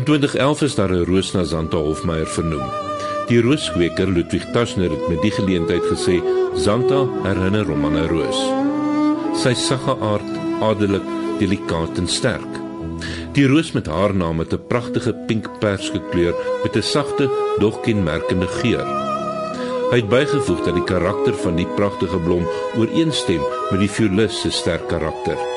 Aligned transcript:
In 0.00 0.06
2011 0.06 0.62
is 0.62 0.74
daar 0.74 0.92
'n 0.92 1.04
roos 1.04 1.32
na 1.32 1.42
Zanta 1.44 1.76
Hofmeyer 1.76 2.26
vernoem. 2.26 2.70
Die 3.26 3.40
rooskweker 3.42 4.08
Ludwig 4.08 4.44
Taschner 4.52 4.90
het 4.90 5.08
met 5.08 5.22
die 5.22 5.30
geleentheid 5.30 5.82
gesê 5.82 6.22
Zanta 6.54 7.06
herinner 7.22 7.66
hom 7.66 7.84
aan 7.84 7.96
'n 7.96 8.08
roos. 8.08 8.40
Sy 9.42 9.52
sagge 9.54 9.96
aard, 10.00 10.30
adelik, 10.60 11.02
delikaat 11.38 11.98
en 11.98 12.08
sterk. 12.08 12.52
Die 13.32 13.46
roos 13.46 13.72
met 13.72 13.86
haar 13.86 14.14
naam 14.14 14.38
het 14.38 14.52
'n 14.52 14.66
pragtige 14.68 15.12
pink 15.26 15.58
pers 15.58 15.90
gekleur 15.90 16.34
met 16.62 16.76
'n 16.76 16.82
sagte, 16.82 17.30
dog 17.58 17.80
kenmerkende 17.80 18.46
geur. 18.46 18.86
Hy 19.90 19.96
het 19.96 20.08
bygevoeg 20.08 20.64
dat 20.64 20.74
die 20.74 20.84
karakter 20.84 21.34
van 21.34 21.56
die 21.56 21.68
pragtige 21.76 22.18
blom 22.18 22.46
ooreenstem 22.76 23.42
met 23.70 23.80
die 23.80 23.90
violis 23.90 24.40
se 24.40 24.50
sterk 24.50 24.88
karakter. 24.88 25.49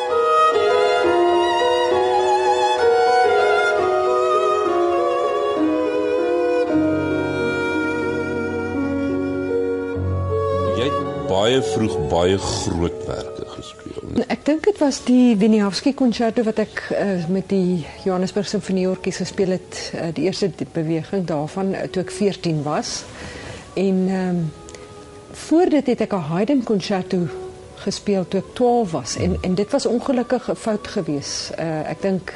Baie 11.44 11.62
vroeg 11.62 11.96
baie 12.08 12.38
groot 12.40 13.00
werke 13.08 13.46
gespeel. 13.58 14.22
Ek 14.32 14.46
dink 14.48 14.64
dit 14.70 14.78
was 14.80 15.02
die 15.04 15.36
Wieniawski 15.40 15.92
konserto 15.98 16.46
wat 16.48 16.62
ek 16.64 16.84
uh, 16.96 17.26
met 17.34 17.50
die 17.52 17.84
Johannesburg 18.06 18.48
Sinfonieorkes 18.48 19.20
gespeel 19.20 19.58
het, 19.58 19.80
uh, 19.92 20.08
die 20.16 20.30
eerste 20.30 20.52
beweging 20.76 21.26
daarvan 21.28 21.74
uh, 21.76 21.84
toe 21.92 22.06
ek 22.06 22.14
14 22.16 22.64
was. 22.68 23.02
En 23.76 24.06
ehm 24.10 24.28
um, 24.30 24.44
voor 25.34 25.66
dit 25.74 25.88
het 25.90 26.02
ek 26.06 26.12
'n 26.14 26.28
Haydn 26.30 26.60
konserto 26.64 27.26
gespeel 27.82 28.28
toe 28.28 28.40
ek 28.40 28.54
12 28.54 28.92
was 28.92 29.16
en 29.18 29.38
en 29.42 29.56
dit 29.56 29.72
was 29.72 29.86
ongelukkig 29.90 30.52
'n 30.52 30.56
fout 30.56 30.88
geweest. 30.88 31.52
Uh, 31.58 31.90
ek 31.90 32.02
dink 32.02 32.34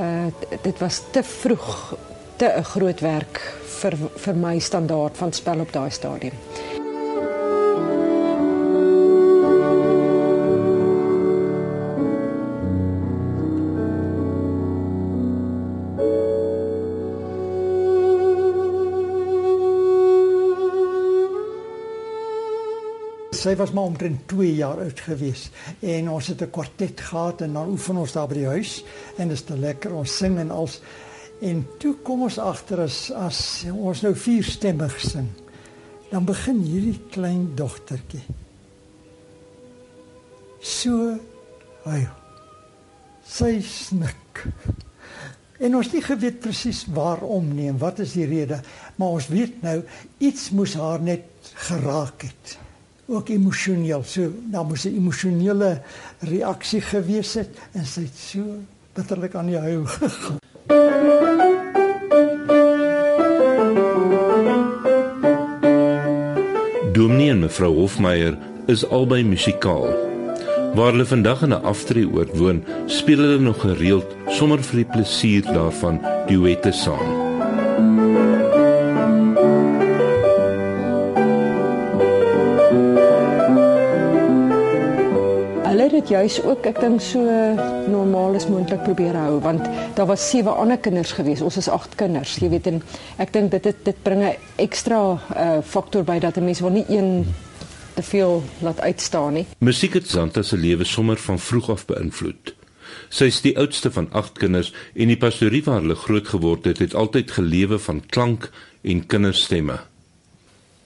uh, 0.00 0.32
dit 0.62 0.78
was 0.78 1.02
te 1.10 1.22
vroeg 1.22 1.94
te 2.36 2.48
'n 2.48 2.64
groot 2.64 3.00
werk 3.00 3.42
vir 3.80 3.98
vir 4.16 4.34
my 4.34 4.58
standaard 4.58 5.16
van 5.16 5.32
spel 5.32 5.60
op 5.60 5.72
daai 5.72 5.90
stadium. 5.90 6.34
Sy 23.44 23.52
was 23.60 23.74
maar 23.76 23.90
omtrent 23.90 24.22
2 24.32 24.54
jaar 24.56 24.80
oud 24.80 25.00
gewees 25.04 25.48
en 25.84 26.08
ons 26.08 26.26
het 26.32 26.42
'n 26.42 26.50
kwartet 26.50 27.00
gehad 27.00 27.40
en 27.40 27.52
dan 27.52 27.68
oefen 27.68 27.96
ons 27.96 28.12
daar 28.12 28.28
by 28.28 28.34
die 28.34 28.52
huis 28.56 28.84
en 29.18 29.28
dit 29.28 29.36
is 29.36 29.44
te 29.44 29.56
lekker 29.56 29.92
ons 29.92 30.16
sing 30.16 30.38
en 30.38 30.50
als. 30.50 30.80
En 31.40 31.66
toe 31.78 31.94
kom 32.02 32.22
ons 32.22 32.38
agter 32.38 32.80
as 32.80 33.10
as 33.10 33.64
ons 33.68 34.00
nou 34.02 34.14
vierstemmig 34.14 35.00
sing 35.00 35.28
dan 36.10 36.24
begin 36.24 36.62
hierdie 36.62 37.00
klein 37.10 37.54
dogtertjie 37.54 38.22
so 40.60 41.18
hy 41.84 42.08
sy 43.26 43.60
snik. 43.60 44.44
En 45.58 45.76
ons 45.76 45.92
nie 45.92 46.02
geweet 46.02 46.40
presies 46.40 46.84
waarom 46.86 47.54
nie 47.54 47.68
en 47.68 47.78
wat 47.78 47.98
is 47.98 48.12
die 48.12 48.26
rede 48.26 48.60
maar 48.96 49.08
ons 49.08 49.28
weet 49.28 49.62
nou 49.62 49.82
iets 50.18 50.50
moes 50.50 50.74
haar 50.74 51.00
net 51.00 51.24
geraak 51.54 52.22
het 52.22 52.63
ook 53.06 53.28
emosioneel. 53.28 54.02
So 54.04 54.30
daar 54.50 54.64
moes 54.64 54.84
'n 54.84 54.96
emosionele 54.96 55.80
reaksie 56.18 56.80
gewees 56.80 57.34
het 57.34 57.50
en 57.72 57.86
sy 57.86 58.00
het 58.00 58.16
so 58.16 58.40
bitterlik 58.92 59.34
aan 59.34 59.46
die 59.46 59.58
huil 59.58 59.84
gegaan. 59.98 60.38
Dominee 66.92 67.30
en 67.30 67.38
mevrou 67.38 67.74
Hofmeyer 67.74 68.38
is 68.66 68.88
albei 68.88 69.24
musikaal. 69.24 70.12
Waar 70.74 70.90
hulle 70.90 71.06
vandag 71.06 71.42
in 71.42 71.54
'n 71.54 71.62
aftreeoord 71.62 72.38
woon, 72.38 72.64
speel 72.86 73.18
hulle 73.18 73.38
nog 73.38 73.60
gereeld 73.60 74.06
sommer 74.28 74.62
vir 74.62 74.76
die 74.76 74.90
plesier 74.92 75.42
daarvan 75.42 76.00
duette 76.26 76.72
saam. 76.72 77.13
Dit 86.04 86.12
juis 86.12 86.36
ook 86.44 86.66
ek 86.68 86.80
dink 86.82 87.00
so 87.00 87.22
normaal 87.88 88.36
as 88.36 88.44
moontlik 88.50 88.82
probeer 88.84 89.16
hou 89.16 89.38
want 89.40 89.64
daar 89.96 90.08
was 90.10 90.24
sewe 90.28 90.52
ander 90.52 90.76
kinders 90.76 91.14
gewees. 91.16 91.40
Ons 91.40 91.56
is 91.62 91.70
agt 91.72 91.96
kinders 91.96 92.36
jy 92.42 92.50
weet 92.52 92.68
en 92.68 92.82
ek 93.22 93.32
dink 93.32 93.54
dit 93.54 93.64
dit, 93.64 93.78
dit 93.88 94.02
bring 94.04 94.20
'n 94.24 94.36
ekstra 94.60 95.00
uh, 95.16 95.62
faktor 95.64 96.04
by 96.04 96.18
dat 96.20 96.36
'n 96.36 96.44
mens 96.44 96.60
wil 96.60 96.76
nie 96.76 96.84
een 96.88 97.24
te 97.94 98.02
veel 98.02 98.42
laat 98.60 98.80
uitstaan 98.80 99.32
nie. 99.32 99.46
Musiek 99.58 99.94
het 99.94 100.08
Santa 100.08 100.42
se 100.42 100.56
lewe 100.56 100.84
sommer 100.84 101.16
van 101.16 101.38
vroeg 101.38 101.70
af 101.70 101.86
beïnvloed. 101.86 102.54
Sy 103.08 103.24
is 103.24 103.40
die 103.40 103.56
oudste 103.56 103.90
van 103.90 104.08
agt 104.12 104.38
kinders 104.38 104.74
en 104.94 105.08
die 105.08 105.16
pastorie 105.16 105.64
waar 105.64 105.80
hulle 105.80 105.94
groot 105.94 106.28
geword 106.28 106.64
het 106.64 106.78
het 106.78 106.94
altyd 106.94 107.30
gelewe 107.30 107.78
van 107.78 108.02
klank 108.06 108.50
en 108.82 109.06
kinderstemme. 109.06 109.80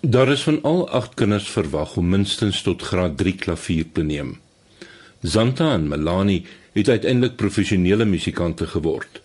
Daar 0.01 0.29
is 0.29 0.43
van 0.43 0.63
al 0.63 0.89
8 0.89 1.15
kinders 1.15 1.49
verwag 1.51 1.97
om 1.97 2.09
minstens 2.09 2.63
tot 2.63 2.83
graad 2.83 3.17
3 3.17 3.35
klavier 3.35 3.87
te 3.93 4.03
neem. 4.03 4.39
Zanta 5.21 5.73
en 5.73 5.89
Melanie 5.89 6.47
het 6.73 6.89
uiteindelik 6.89 7.37
professionele 7.37 8.05
musikante 8.05 8.67
geword. 8.67 9.21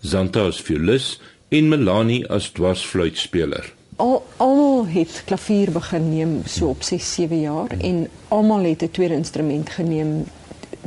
Zanta 0.00 0.46
as 0.48 0.60
violis 0.60 1.20
en 1.48 1.68
Melanie 1.68 2.22
as 2.32 2.48
dwarsfluitspeler. 2.56 3.74
Al 3.96 4.22
almal 4.36 4.86
het 4.86 5.22
klavier 5.26 5.72
begin 5.72 6.08
neem 6.08 6.32
so 6.46 6.70
op 6.72 6.82
6, 6.82 7.14
7 7.14 7.40
jaar 7.40 7.76
en 7.78 8.08
almal 8.28 8.64
het 8.64 8.82
'n 8.82 8.90
tweede 8.90 9.14
instrument 9.14 9.70
geneem 9.70 10.24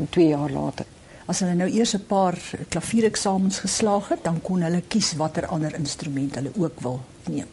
2 0.09 0.28
jaar 0.28 0.52
later. 0.52 0.85
As 1.25 1.40
hulle 1.40 1.53
nou 1.53 1.69
eers 1.69 1.94
'n 1.94 2.06
paar 2.08 2.38
klaviereksamens 2.69 3.59
geslaag 3.59 4.08
het, 4.08 4.23
dan 4.23 4.41
kon 4.41 4.62
hulle 4.62 4.81
kies 4.88 5.13
watter 5.13 5.46
ander 5.46 5.75
instrument 5.75 6.35
hulle 6.35 6.52
ook 6.58 6.79
wil 6.79 7.02
neem. 7.29 7.47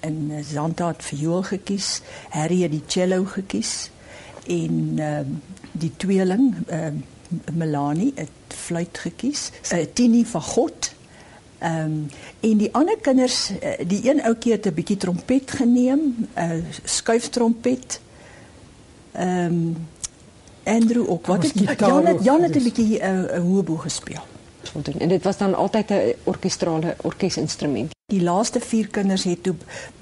En 0.00 0.26
eh, 0.30 0.44
Zanta 0.44 0.86
het 0.86 1.04
viool 1.04 1.42
gekies, 1.42 2.00
Harry 2.28 2.62
het 2.62 2.70
die 2.70 2.82
cello 2.86 3.24
gekies 3.24 3.90
en 4.46 4.96
uh, 4.98 5.18
die 5.72 5.92
tweeling 5.96 6.54
uh, 6.70 6.86
Melanie 7.52 8.12
het 8.14 8.54
fluit 8.54 8.98
gekies, 8.98 9.50
uh, 9.72 9.84
Tini 9.92 10.24
van 10.24 10.42
God. 10.42 10.92
Ehm 11.58 11.84
um, 11.84 12.08
en 12.40 12.56
die 12.56 12.68
ander 12.74 12.96
kinders, 13.00 13.50
uh, 13.50 13.72
die 13.86 14.10
een 14.10 14.22
ouetjie 14.22 14.52
het 14.52 14.66
'n 14.66 14.74
bietjie 14.74 14.96
trompet 14.96 15.50
geneem, 15.50 16.00
'n 16.18 16.28
uh, 16.36 16.64
skuiftrompet. 16.84 18.00
Ehm 19.12 19.44
um, 19.44 19.76
Andrew 20.64 21.10
ook. 21.10 21.26
Wat 21.26 21.42
het 21.42 21.78
Jan 21.78 22.06
het 22.06 22.24
Jan 22.24 22.42
het 22.42 22.56
'n 22.56 22.62
bietjie 22.62 22.98
'n 23.02 23.28
uh, 23.34 23.40
hoëbo 23.40 23.76
gespeel. 23.76 24.22
En 24.98 25.08
dit 25.08 25.22
was 25.22 25.36
dan 25.36 25.54
altyd 25.54 25.90
'n 25.90 26.14
orkestrale 26.24 26.96
orkesinstrument. 27.00 27.93
Die 28.12 28.20
laaste 28.20 28.60
vier 28.60 28.90
kinders 28.92 29.22
het 29.24 29.46
toe 29.46 29.54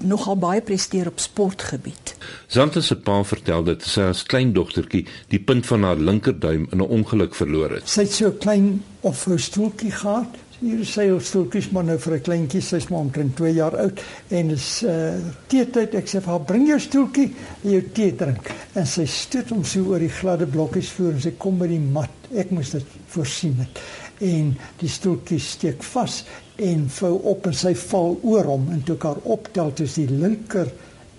nogal 0.02 0.34
baie 0.42 0.62
presteer 0.66 1.06
op 1.06 1.20
sportgebied. 1.22 2.16
Zanta 2.50 2.80
se 2.82 2.96
pa 2.98 3.20
vertel 3.22 3.62
dat 3.68 3.86
sy 3.86 4.08
as 4.10 4.24
klein 4.26 4.50
dogtertjie 4.56 5.04
die 5.30 5.38
punt 5.38 5.68
van 5.70 5.86
haar 5.86 6.02
linkerduim 6.08 6.64
in 6.72 6.82
'n 6.82 6.88
ongeluk 6.98 7.38
verloor 7.38 7.76
het. 7.76 7.86
Sy 7.88 8.02
het 8.02 8.12
so 8.12 8.26
'n 8.32 8.38
klein 8.38 8.82
opvoustoeltjie 9.02 9.92
gehad. 9.92 10.34
Hier 10.58 10.80
is 10.80 10.92
sy 10.92 11.06
stoeltjies 11.18 11.70
maar 11.70 11.84
nou 11.84 11.98
vir 11.98 12.14
'n 12.14 12.20
kleintjie, 12.20 12.60
sy's 12.60 12.88
maar 12.88 13.00
omtrent 13.00 13.36
2 13.36 13.54
jaar 13.54 13.76
oud 13.76 14.02
en 14.28 14.50
is 14.50 14.82
uh 14.82 15.14
teetyd 15.46 15.94
ek 15.94 16.06
sê 16.06 16.20
vir 16.20 16.30
haar 16.30 16.44
bring 16.44 16.66
jou 16.66 16.80
stoeltjie 16.80 17.30
en 17.64 17.70
jou 17.70 17.82
tee 17.92 18.16
drink 18.16 18.50
en 18.74 18.86
sy 18.86 19.06
stoot 19.06 19.48
hom 19.50 19.64
so 19.64 19.80
oor 19.84 19.98
die 19.98 20.08
gladde 20.20 20.46
blokkies 20.46 20.90
voor 20.90 21.12
en 21.12 21.20
sy 21.20 21.34
kom 21.38 21.58
by 21.58 21.66
die 21.66 21.78
mat. 21.78 22.10
Ek 22.34 22.50
moes 22.50 22.70
dit 22.70 22.84
voorsien 23.06 23.56
het 23.58 23.78
en 24.22 24.56
die 24.78 24.88
stoeltjie 24.88 25.38
steek 25.38 25.82
vas 25.82 26.24
en 26.62 26.86
vou 26.88 27.12
op 27.34 27.46
en 27.46 27.54
sy 27.54 27.74
val 27.74 28.16
oor 28.22 28.44
hom 28.54 28.70
en 28.74 28.82
toe 28.86 28.96
haar 29.02 29.20
optel 29.36 29.72
dis 29.74 29.98
die 30.00 30.08
linker 30.10 30.70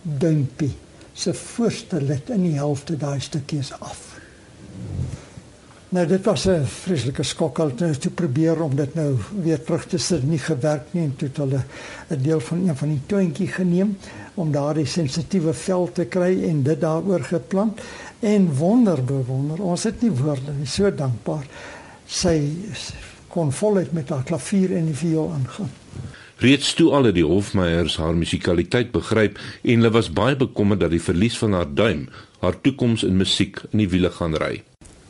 duimpie 0.01 0.74
se 1.13 1.34
voorste 1.38 2.01
lid 2.01 2.30
in 2.34 2.48
die 2.48 2.57
helfte 2.57 2.98
daai 2.98 3.19
stukkie 3.22 3.60
is 3.62 3.72
af. 3.80 4.13
Nou 5.94 6.07
dit 6.10 6.25
was 6.25 6.48
'n 6.48 6.66
vreeslike 6.66 7.24
skok. 7.24 7.60
Al 7.60 7.74
toe 7.75 7.98
te 7.98 8.10
probeer 8.10 8.62
om 8.62 8.75
dit 8.75 8.95
nou 8.95 9.18
weer 9.44 9.63
terug 9.63 9.86
te 9.86 9.98
sit 9.98 10.24
nie 10.24 10.40
gewerk 10.40 10.94
nie 10.94 11.04
en 11.04 11.16
toe 11.16 11.28
het 11.28 11.38
hulle 11.38 11.63
'n 12.10 12.22
deel 12.22 12.39
van 12.39 12.68
een 12.68 12.75
van 12.75 12.89
die 12.89 13.01
toontjie 13.06 13.48
geneem 13.48 13.98
om 14.34 14.51
daardie 14.51 14.86
sensitiewe 14.86 15.54
vel 15.54 15.92
te 15.92 16.06
kry 16.06 16.44
en 16.50 16.63
dit 16.63 16.81
daaroor 16.81 17.24
geplant. 17.24 17.81
En 18.19 18.56
wonder 18.56 19.04
bewonder 19.04 19.62
ons 19.62 19.84
het 19.84 20.01
nie 20.01 20.12
woorde 20.12 20.51
nie 20.57 20.68
so 20.68 20.96
dankbaar. 20.96 21.46
Sy 22.06 22.51
kon 23.33 23.51
voluit 23.51 23.91
met 23.97 24.09
haar 24.13 24.24
klavier 24.24 24.75
en 24.77 24.85
die 24.91 24.97
viool 24.97 25.31
aangaan. 25.33 25.71
Reeds 26.44 26.74
toe 26.77 26.91
al 26.94 27.07
het 27.07 27.15
die 27.15 27.25
Hofmeyers 27.25 27.95
haar 28.01 28.15
musikaliteit 28.18 28.91
begryp 28.94 29.39
en 29.62 29.81
hulle 29.81 29.94
was 29.94 30.12
baie 30.13 30.35
bekommerd 30.38 30.83
dat 30.83 30.91
die 30.94 31.01
verlies 31.01 31.38
van 31.39 31.56
haar 31.57 31.69
duim 31.74 32.07
haar 32.44 32.59
toekoms 32.62 33.06
in 33.07 33.18
musiek 33.18 33.62
in 33.71 33.85
die 33.85 33.89
wiele 33.89 34.12
gaan 34.12 34.35
ry. 34.41 34.57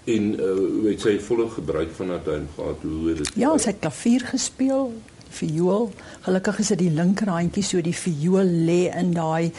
En 0.05 0.29
uh, 0.35 0.51
weet 0.83 1.01
sy 1.01 1.15
volle 1.23 1.47
gebruik 1.49 1.91
van 1.97 2.13
haar 2.13 2.21
duim 2.25 2.45
gehad 2.55 2.85
hoe 2.85 3.09
het 3.09 3.23
dit 3.23 3.31
Ja, 3.41 3.55
sy 3.57 3.71
het 3.71 3.81
klavier 3.81 4.27
gespeel 4.29 4.91
viool. 5.33 5.89
Gelukkig 6.27 6.59
is 6.61 6.73
dit 6.75 6.83
die 6.83 6.93
linkerhandjie 6.93 7.63
so 7.65 7.81
die 7.81 7.95
viool 7.97 8.51
lê 8.67 8.81
in 8.91 9.15
daai 9.15 9.51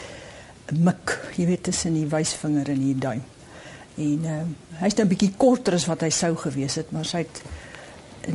mik, 0.71 1.17
jy 1.37 1.49
weet 1.49 1.65
tussen 1.67 1.97
die 1.97 2.07
wysvinger 2.09 2.71
en 2.73 2.81
die 2.81 2.95
duim. 2.97 3.25
En 4.01 4.29
uh, 4.31 4.39
hy's 4.79 4.95
nou 4.97 5.05
'n 5.05 5.11
bietjie 5.11 5.33
korter 5.37 5.75
as 5.75 5.89
wat 5.91 6.01
hy 6.07 6.09
sou 6.09 6.33
gewees 6.39 6.79
het, 6.79 6.91
maar 6.95 7.05
sy 7.05 7.25
het 7.25 7.43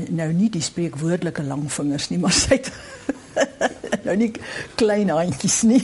nou 0.08 0.32
nie 0.32 0.50
die 0.50 0.62
spreekwoordelike 0.62 1.42
lang 1.42 1.66
vingers 1.72 2.10
nie, 2.10 2.18
maar 2.18 2.34
sy 2.34 2.58
het 2.60 2.72
nou 4.06 4.16
nie 4.16 4.32
klein 4.80 5.12
handjies 5.12 5.62
nie. 5.68 5.82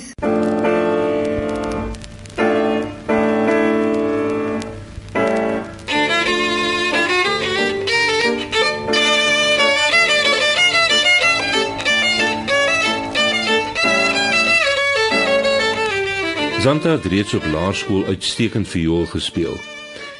Zanta 16.66 16.90
het 16.90 17.04
reeds 17.04 17.34
op 17.34 17.44
laerskool 17.46 18.04
uitstekend 18.04 18.68
viool 18.68 19.06
gespeel. 19.06 19.54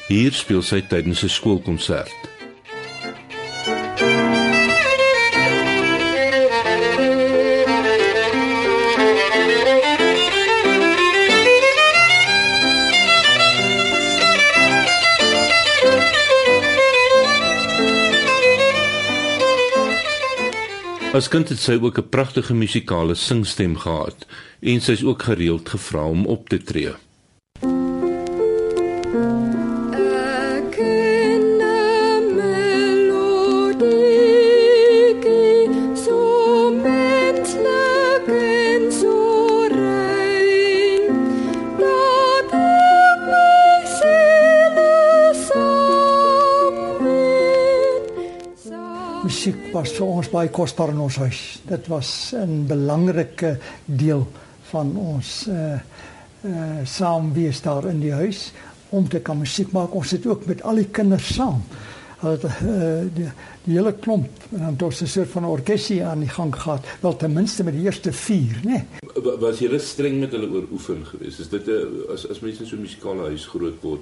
Hier 0.07 0.31
speel 0.31 0.61
sy 0.63 0.79
tydens 0.79 1.23
'n 1.23 1.29
skoolkonsert. 1.29 2.26
As 21.17 21.27
kind 21.33 21.49
het 21.49 21.57
sy 21.57 21.79
ook 21.81 21.97
'n 21.97 22.09
pragtige 22.13 22.53
musikale 22.53 23.15
singstem 23.15 23.73
gehad 23.77 24.25
en 24.61 24.81
sy 24.81 24.91
is 24.91 25.03
ook 25.03 25.23
gereeld 25.23 25.69
gevra 25.69 26.05
om 26.05 26.25
op 26.25 26.49
te 26.49 26.57
tree. 26.61 26.93
Was 49.77 49.93
vir 49.93 50.07
ons 50.09 50.29
baie 50.33 50.49
kosbaar 50.49 50.89
in 50.93 51.01
ons 51.05 51.17
huis. 51.21 51.41
Dit 51.69 51.87
was 51.91 52.33
'n 52.33 52.65
belangrike 52.67 53.57
deel 53.85 54.27
van 54.71 54.95
ons 54.97 55.47
uh 55.47 55.77
uh 56.45 56.85
saam 56.85 57.33
wees 57.33 57.61
daar 57.61 57.85
in 57.89 57.99
die 57.99 58.13
huis 58.13 58.51
om 58.89 59.07
te 59.09 59.19
kan 59.19 59.37
musiek 59.37 59.71
maak. 59.71 59.93
Ons 59.93 60.11
het 60.11 60.25
ook 60.25 60.45
met 60.45 60.63
al 60.63 60.75
die 60.81 60.89
kinders 60.89 61.33
saam. 61.33 61.61
Hulle 62.17 62.49
uh, 62.49 63.05
die, 63.13 63.27
die 63.67 63.75
hele 63.75 63.93
klomp 63.93 64.45
en 64.49 64.57
dan 64.63 64.73
het 64.73 64.83
ons 64.87 65.01
'n 65.01 65.07
soort 65.07 65.29
van 65.29 65.45
orkesie 65.45 66.05
aan 66.05 66.19
die 66.19 66.29
gang 66.29 66.55
gehad. 66.55 66.85
Wel 67.01 67.15
ten 67.15 67.33
minste 67.33 67.63
met 67.63 67.73
die 67.73 67.83
eerste 67.83 68.13
4, 68.13 68.61
né? 68.63 68.69
Nee. 68.71 69.37
Was 69.39 69.59
jy 69.59 69.77
streng 69.77 70.19
met 70.19 70.31
hulle 70.31 70.49
oor 70.49 70.65
oefen 70.71 71.05
geweest? 71.05 71.39
Is 71.39 71.49
dit 71.49 71.67
'n 71.67 72.11
as 72.13 72.29
as 72.29 72.39
mense 72.39 72.61
in 72.61 72.67
so 72.67 72.75
'n 72.75 72.81
musikale 72.81 73.21
huis 73.21 73.45
groot 73.45 73.81
word, 73.81 74.01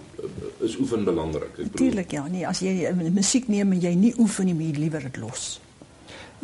is 0.60 0.78
oefen 0.78 1.04
belangrik? 1.04 1.58
Natuurlik 1.58 2.12
ja, 2.12 2.28
nee, 2.28 2.48
as 2.48 2.60
jy 2.60 2.94
musiek 3.12 3.48
neem 3.48 3.72
en 3.72 3.80
jy 3.80 3.94
nie 3.94 4.14
oefen 4.18 4.46
nie, 4.46 4.54
moet 4.54 4.76
jy 4.76 4.82
liewer 4.82 5.02
dit 5.02 5.18
los. 5.18 5.60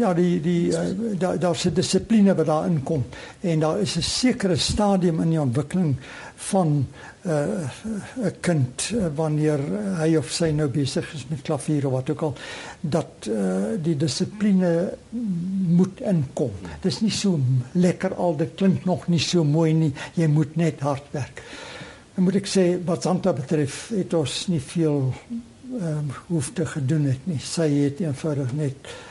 Ja, 0.02 0.16
die 0.18 0.40
die 0.42 0.72
uh, 0.74 0.80
daar 1.20 1.40
daar's 1.40 1.66
'n 1.66 1.74
dissipline 1.74 2.36
wat 2.36 2.46
daarin 2.46 2.84
kom 2.84 3.04
en 3.40 3.60
daar 3.60 3.80
is 3.80 3.98
'n 3.98 4.02
sekere 4.02 4.56
stadium 4.56 5.22
in 5.22 5.30
die 5.30 5.42
ontwikkeling 5.42 5.96
van 6.36 6.88
eh, 7.22 7.32
'n 7.34 8.26
uh, 8.26 8.32
kind 8.40 8.92
uh, 8.94 9.06
wanneer 9.16 9.60
hy 9.98 10.16
of 10.16 10.32
sy 10.32 10.50
nou 10.50 10.68
besig 10.70 11.14
is 11.14 11.26
met 11.28 11.42
klavier 11.42 11.86
of 11.86 11.92
wat 11.92 12.10
ook 12.10 12.22
al 12.22 12.34
dat 12.80 13.28
uh, 13.30 13.56
die 13.84 13.98
dissipline 13.98 14.94
moet 15.68 16.02
inkom. 16.02 16.52
Dit 16.82 16.92
is 16.92 17.02
nie 17.02 17.12
so 17.12 17.40
lekker 17.72 18.14
al 18.14 18.36
dit 18.36 18.56
klink 18.56 18.86
nog 18.86 19.08
nie 19.08 19.20
so 19.20 19.44
mooi 19.44 19.74
nie. 19.74 19.94
Jy 20.14 20.28
moet 20.28 20.56
net 20.56 20.80
hard 20.80 21.04
werk. 21.12 21.44
En 22.16 22.24
moet 22.24 22.36
ek 22.36 22.48
sê 22.48 22.86
wat 22.86 23.02
Santa 23.04 23.34
betref, 23.34 23.92
het 23.96 24.14
ons 24.14 24.48
nie 24.48 24.62
veel 24.62 25.14
um, 25.82 26.12
hoef 26.28 26.52
te 26.54 26.66
gedoen 26.66 27.06
het 27.06 27.28
nie. 27.28 27.40
Sy 27.40 27.70
het 27.70 28.00
eenvoudig 28.00 28.54
net 28.54 28.76
uh 28.82 29.11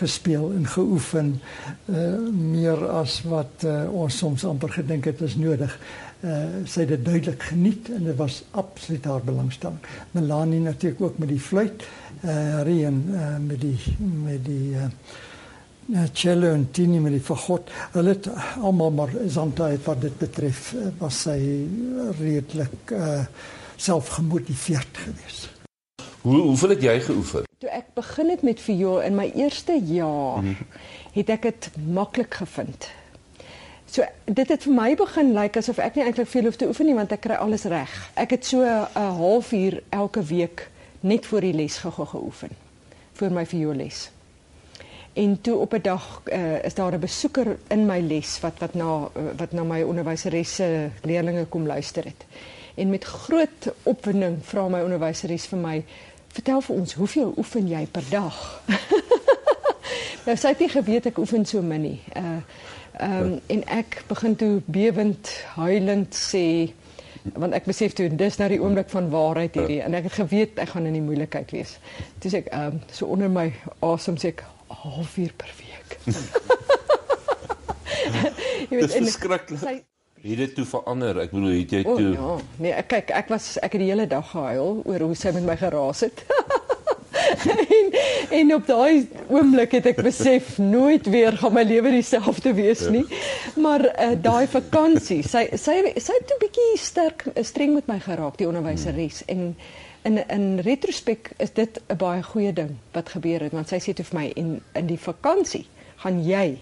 gespeel 0.00 0.52
en 0.56 0.66
geoefen 0.66 1.40
uh 1.90 2.18
meer 2.32 2.88
as 2.88 3.20
wat 3.28 3.64
uh, 3.64 3.84
ons 3.92 4.16
soms 4.22 4.44
amper 4.48 4.72
gedink 4.78 5.08
het 5.10 5.20
is 5.26 5.36
nodig. 5.40 5.74
Uh 6.24 6.64
sy 6.68 6.84
het 6.84 6.94
dit 6.94 7.04
duidelik 7.04 7.42
geniet 7.50 7.90
en 7.96 8.06
dit 8.08 8.16
was 8.16 8.42
absoluut 8.50 9.04
haar 9.04 9.24
belangstelling. 9.24 9.80
Melanie 10.16 10.60
natuurlik 10.60 11.00
ook 11.00 11.18
met 11.18 11.32
die 11.32 11.40
fluit, 11.40 11.84
uh 12.24 12.62
Rien 12.68 13.02
uh, 13.12 13.36
met 13.44 13.60
die 13.60 13.78
met 13.98 14.44
die 14.44 14.76
uh 14.76 14.88
cello 16.12 16.52
en 16.54 16.68
Tini 16.70 17.00
met 17.02 17.16
die 17.16 17.24
fagot. 17.24 17.70
Hulle 17.92 18.14
het 18.14 18.28
almal 18.60 18.92
maar 18.94 19.10
het 19.10 19.84
wat 19.84 20.00
dit 20.00 20.18
betref 20.18 20.74
was 20.98 21.22
sy 21.26 21.38
redelik 22.20 22.94
uh 22.94 23.24
selfgemotiveerd 23.76 25.04
geweest. 25.04 25.48
Hoe 26.20 26.40
hoeveel 26.40 26.76
het 26.76 26.82
jy 26.82 27.00
geoefen? 27.00 27.49
Toe 27.60 27.68
ek 27.76 27.90
begin 27.92 28.30
het 28.32 28.40
met 28.40 28.60
viool 28.64 29.02
in 29.04 29.18
my 29.18 29.26
eerste 29.36 29.74
jaar, 29.84 30.40
mm 30.40 30.54
-hmm. 30.56 30.66
het 31.12 31.28
ek 31.28 31.42
dit 31.42 31.68
maklik 31.92 32.34
gevind. 32.34 32.88
So 33.84 34.04
dit 34.24 34.48
het 34.48 34.62
vir 34.62 34.72
my 34.72 34.94
begin 34.96 35.32
lyk 35.32 35.42
like, 35.42 35.58
asof 35.58 35.78
ek 35.78 35.94
nie 35.94 36.04
eintlik 36.04 36.28
veel 36.28 36.48
hoef 36.48 36.56
te 36.56 36.66
oefen 36.66 36.86
nie 36.86 36.94
want 36.94 37.12
ek 37.12 37.20
kry 37.20 37.36
alles 37.36 37.64
reg. 37.68 38.10
Ek 38.14 38.30
het 38.30 38.46
so 38.46 38.64
'n 38.64 39.12
halfuur 39.18 39.82
elke 39.88 40.22
week 40.22 40.70
net 41.00 41.26
voor 41.26 41.40
die 41.40 41.52
les 41.52 41.76
gego 41.76 42.04
geoefen 42.04 42.48
vir 43.12 43.30
my 43.30 43.46
vioolles. 43.46 44.10
En 45.12 45.40
toe 45.40 45.56
op 45.56 45.74
'n 45.74 45.82
dag 45.82 46.22
uh, 46.32 46.64
is 46.64 46.74
daar 46.74 46.92
'n 46.92 47.00
besoeker 47.00 47.58
in 47.68 47.86
my 47.86 48.00
les 48.00 48.40
wat 48.40 48.58
wat 48.58 48.74
na 48.74 49.08
uh, 49.16 49.22
wat 49.36 49.52
na 49.52 49.62
my 49.62 49.82
onderwyseres 49.82 50.54
se 50.54 50.88
leerlinge 51.02 51.44
kom 51.44 51.66
luister 51.66 52.04
het. 52.04 52.24
En 52.74 52.90
met 52.90 53.04
groot 53.04 53.72
opwinding 53.82 54.38
vra 54.42 54.68
my 54.68 54.80
onderwyseres 54.80 55.46
vir 55.46 55.58
my 55.58 55.84
Vertel 56.30 56.60
vir 56.62 56.76
ons, 56.76 56.94
hoeveel 56.94 57.32
oefen 57.36 57.68
jy 57.68 57.86
per 57.90 58.06
dag? 58.10 58.36
nou 60.26 60.36
sy 60.36 60.52
het 60.52 60.60
nie 60.62 60.70
geweet 60.70 61.08
ek 61.10 61.18
oefen 61.22 61.46
so 61.48 61.62
min 61.62 61.88
nie. 61.88 61.98
Uh 62.16 62.40
ehm 63.00 63.22
um, 63.22 63.36
en 63.54 63.60
ek 63.72 64.02
begin 64.08 64.34
toe 64.36 64.60
bewend 64.66 65.30
huilend 65.54 66.16
sê 66.16 66.72
want 67.32 67.54
ek 67.56 67.68
besef 67.70 67.94
toe 67.96 68.08
dis 68.12 68.36
nou 68.40 68.48
die 68.50 68.58
oomblik 68.60 68.90
van 68.92 69.08
waarheid 69.12 69.56
hierdie 69.56 69.78
en 69.84 69.94
ek 69.96 70.08
het 70.10 70.16
geweet 70.18 70.58
ek 70.60 70.74
gaan 70.74 70.88
in 70.90 70.98
die 70.98 71.04
moeilikheid 71.04 71.54
wees. 71.54 71.76
Toe 72.20 72.32
sê 72.32 72.42
ek 72.42 72.50
ehm 72.52 72.76
um, 72.76 72.82
so 72.92 73.08
onder 73.14 73.30
my 73.32 73.46
asem 73.86 74.18
sê 74.20 74.34
ek 74.34 74.44
halfuur 74.82 75.32
per 75.38 75.54
week. 75.62 75.96
jy 78.70 78.82
weet 78.82 78.98
en 78.98 79.08
sy 79.08 79.80
Het 80.20 80.36
dit 80.36 80.54
toe 80.54 80.64
verander? 80.68 81.16
Ek 81.22 81.30
bedoel, 81.32 81.54
het 81.62 81.70
jy 81.72 81.82
toe 81.86 82.10
oh, 82.10 82.12
Ja, 82.12 82.34
nee, 82.60 82.72
ek 82.76 82.90
kyk, 82.92 83.12
ek 83.16 83.30
was 83.32 83.54
ek 83.64 83.72
het 83.72 83.80
die 83.80 83.88
hele 83.88 84.04
dag 84.10 84.26
gehuil 84.34 84.82
oor 84.84 85.04
hoe 85.06 85.16
sy 85.16 85.32
met 85.32 85.46
my 85.48 85.56
geraas 85.56 86.04
het. 86.04 86.20
en, 87.78 87.94
en 88.36 88.54
op 88.58 88.66
daai 88.68 89.08
oomblik 89.32 89.78
het 89.78 89.88
ek 89.94 90.02
besef 90.04 90.58
nooit 90.60 91.08
weer 91.08 91.38
gaan 91.40 91.56
my 91.56 91.64
lewe 91.64 91.94
dieselfde 91.94 92.52
wees 92.58 92.84
nie. 92.92 93.06
Maar 93.56 93.86
uh, 93.88 94.10
daai 94.20 94.44
vakansie, 94.52 95.22
sy 95.24 95.46
sy 95.56 95.78
sy 95.96 96.18
het 96.18 96.34
'n 96.36 96.42
bietjie 96.44 96.70
sterk 96.76 97.24
streng 97.40 97.78
met 97.78 97.88
my 97.88 98.00
geraak, 98.04 98.36
die 98.36 98.48
onderwyseres 98.50 99.24
hmm. 99.24 99.32
en 99.36 99.56
in 100.02 100.28
in 100.28 100.60
retrospek 100.64 101.32
is 101.36 101.52
dit 101.52 101.80
'n 101.88 101.96
baie 101.96 102.22
goeie 102.22 102.52
ding 102.52 102.76
wat 102.92 103.08
gebeur 103.08 103.40
het 103.40 103.52
want 103.52 103.68
sy 103.68 103.80
sê 103.80 103.92
toe 103.96 104.04
vir 104.04 104.20
my 104.20 104.32
en 104.36 104.60
in 104.72 104.86
die 104.86 105.00
vakansie 105.00 105.66
gaan 105.96 106.24
jy 106.24 106.60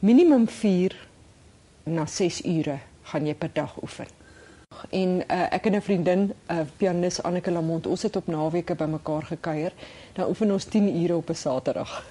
minimum 0.00 0.48
4 0.48 1.07
na 1.94 2.06
6 2.06 2.42
ure 2.44 2.78
gaan 3.10 3.26
jy 3.26 3.34
per 3.34 3.52
dag 3.54 3.76
oefen. 3.82 4.17
En 4.90 5.22
uh, 5.30 5.52
ek 5.52 5.66
en 5.66 5.74
'n 5.76 5.82
vriendin, 5.82 6.20
'n 6.20 6.52
uh, 6.52 6.58
pianis 6.76 7.22
Anneke 7.22 7.50
Lamont, 7.50 7.86
ons 7.86 8.02
het 8.02 8.16
op 8.16 8.26
naweke 8.26 8.74
bymekaar 8.74 9.22
gekuier. 9.22 9.72
Dan 10.12 10.28
oefen 10.28 10.52
ons 10.52 10.64
10 10.64 11.02
ure 11.02 11.16
op 11.16 11.28
'n 11.28 11.34
Saterdag. 11.34 12.04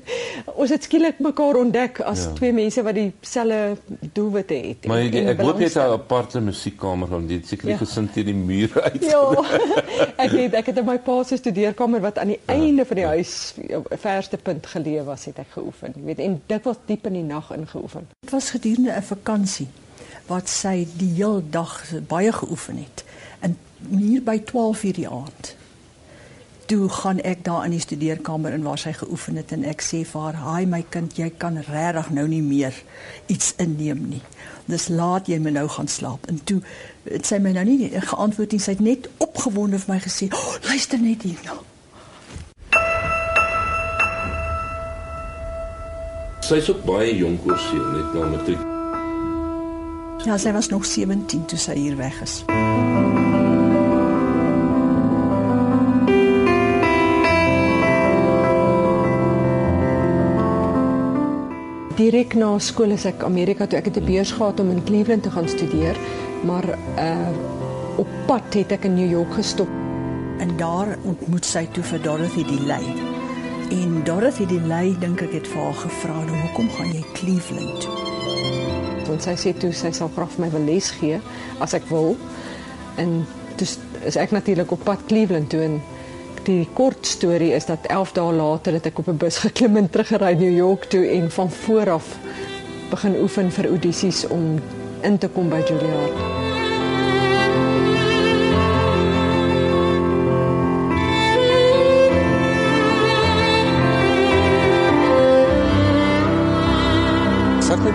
ons 0.60 0.70
het 0.70 0.82
skielik 0.82 1.18
mekaar 1.18 1.56
ontdek 1.56 2.00
as 2.00 2.24
ja. 2.24 2.32
twee 2.32 2.52
mense 2.52 2.82
wat 2.82 2.94
dieselfde 2.94 3.76
doelwitte 4.12 4.54
het. 4.54 4.86
Maar 4.86 5.02
jy, 5.02 5.24
ek 5.26 5.40
hoop 5.40 5.58
jy 5.58 5.64
het 5.64 5.74
'n 5.74 5.98
aparte 5.98 6.40
musiekkamer 6.40 7.08
want 7.08 7.28
dit 7.28 7.46
seker 7.46 7.68
ja. 7.68 7.76
gesind 7.76 8.12
teen 8.12 8.24
die 8.24 8.34
muur 8.34 8.82
uit. 8.82 9.04
ja. 9.04 9.22
Ek 10.24 10.30
het 10.30 10.54
ek 10.54 10.66
het 10.66 10.78
in 10.78 10.84
my 10.84 10.98
pa 10.98 11.22
se 11.22 11.36
studeerkamer 11.36 12.00
wat 12.00 12.18
aan 12.18 12.28
die 12.28 12.40
ja. 12.46 12.54
einde 12.54 12.84
van 12.84 12.96
die 12.96 13.06
huis 13.06 13.54
verste 13.90 14.36
punt 14.36 14.66
geleë 14.66 15.04
was, 15.04 15.24
het 15.24 15.38
ek 15.38 15.50
geoefen. 15.50 15.92
Jy 15.96 16.02
weet, 16.04 16.18
en 16.18 16.42
dit 16.46 16.64
was 16.64 16.76
diep 16.86 17.06
in 17.06 17.12
die 17.12 17.22
nag 17.22 17.50
ingeoefen. 17.52 18.08
Dit 18.20 18.30
was 18.30 18.50
gedurende 18.50 18.92
'n 18.96 19.02
vakansie 19.02 19.68
wat 20.26 20.48
sy 20.48 20.86
die 20.96 21.12
heel 21.14 21.42
dag 21.50 21.82
baie 22.08 22.32
geoefen 22.32 22.76
het. 22.76 23.04
En 23.40 23.58
hier 23.90 24.22
by 24.22 24.38
12:00 24.38 24.92
die 24.96 25.08
aand 25.08 25.54
toe 26.66 26.88
gaan 26.88 27.20
ek 27.20 27.44
daar 27.44 27.64
in 27.64 27.70
die 27.70 27.80
studeerkamer 27.80 28.52
in 28.52 28.62
waar 28.62 28.78
sy 28.78 28.92
geoefen 28.92 29.36
het 29.36 29.52
en 29.52 29.64
ek 29.68 29.82
sê 29.84 30.04
vir 30.08 30.20
haar: 30.20 30.34
"Haai 30.34 30.66
my 30.66 30.84
kind, 30.88 31.16
jy 31.16 31.30
kan 31.30 31.60
regtig 31.60 32.10
nou 32.10 32.26
nie 32.28 32.42
meer 32.42 32.74
iets 33.26 33.52
inneem 33.56 34.08
nie. 34.08 34.22
Dis 34.64 34.88
laat 34.88 35.26
jy 35.26 35.38
moet 35.38 35.52
nou 35.52 35.68
gaan 35.68 35.88
slaap." 35.88 36.26
En 36.26 36.40
toe 36.44 36.62
het 37.02 37.26
sy 37.26 37.38
my 37.38 37.52
nou 37.52 37.64
nie 37.64 37.90
geantwoord 38.00 38.52
nie. 38.52 38.60
Sy 38.60 38.70
het 38.70 38.80
net 38.80 39.08
opgewonde 39.16 39.78
vir 39.78 39.94
my 39.94 40.00
gesê: 40.00 40.32
oh, 40.32 40.54
"Luister 40.62 40.98
net 40.98 41.22
hier 41.22 41.40
nou." 41.44 41.58
Sy's 46.40 46.68
ook 46.68 46.84
baie 46.84 47.16
jonk 47.16 47.46
oor 47.46 47.58
seun 47.58 47.92
net 47.92 48.14
na 48.14 48.26
matriek. 48.36 48.73
Ja, 50.24 50.38
sy 50.40 50.52
was 50.52 50.68
nog 50.68 50.86
17 50.88 51.44
toe 51.44 51.58
sy 51.60 51.74
hier 51.76 51.96
weg 52.00 52.16
is. 52.24 52.38
Direk 61.94 62.32
na 62.40 62.54
skool 62.58 62.96
is 62.96 63.04
ek 63.04 63.20
Amerika 63.28 63.68
toe 63.68 63.78
ek 63.78 63.92
het 63.92 64.00
'n 64.00 64.06
beurs 64.08 64.32
gehad 64.32 64.60
om 64.60 64.70
in 64.70 64.84
Cleveland 64.84 65.22
te 65.22 65.30
gaan 65.30 65.48
studeer, 65.48 65.96
maar 66.44 66.64
uh 66.96 67.28
op 67.96 68.08
pad 68.26 68.54
het 68.54 68.72
ek 68.72 68.84
in 68.84 68.94
New 68.94 69.10
York 69.10 69.32
gestop. 69.34 69.68
En 70.38 70.56
daar 70.56 70.98
ontmoet 71.04 71.44
sy 71.44 71.68
toe 71.72 71.84
vir 71.84 72.02
Dorothy 72.02 72.44
Delay. 72.44 72.84
En 73.70 74.02
Dorothy 74.04 74.46
Delay 74.46 74.96
dink 74.98 75.20
ek 75.20 75.32
het 75.32 75.46
vir 75.48 75.62
haar 75.62 75.74
gevra, 75.74 76.24
"Nou 76.24 76.40
hoekom 76.40 76.70
gaan 76.70 76.92
jy 76.92 77.04
Cleveland 77.12 77.80
toe?" 77.80 78.13
Want 79.08 79.22
sy 79.22 79.34
sê 79.36 79.52
toe 79.58 79.72
sy 79.72 79.92
sal 79.92 80.10
graag 80.14 80.30
vir 80.34 80.44
my 80.44 80.50
wil 80.54 80.64
les 80.68 80.90
gee 81.00 81.20
as 81.60 81.74
ek 81.74 81.88
wil. 81.90 82.16
En 82.96 83.24
dis 83.60 83.78
is 84.04 84.16
ek 84.16 84.30
natuurlik 84.36 84.72
op 84.72 84.84
pad 84.84 85.04
Cleveland 85.08 85.50
toe 85.50 85.62
en 85.64 85.80
die 86.44 86.68
kort 86.76 87.06
storie 87.06 87.52
is 87.56 87.66
dat 87.66 87.86
11 87.88 88.12
dae 88.18 88.32
later 88.36 88.76
het 88.76 88.86
ek 88.86 88.98
op 88.98 89.08
'n 89.08 89.16
bus 89.16 89.38
geklim 89.46 89.76
en 89.76 89.90
teruggery 89.90 90.34
New 90.36 90.56
York 90.56 90.84
toe 90.84 91.06
en 91.08 91.30
van 91.30 91.50
voor 91.50 91.90
af 91.90 92.16
begin 92.90 93.16
oefen 93.20 93.50
vir 93.50 93.68
audisies 93.68 94.26
om 94.28 94.60
in 95.02 95.18
te 95.18 95.28
kom 95.28 95.48
by 95.48 95.62
Juilliard. 95.68 96.33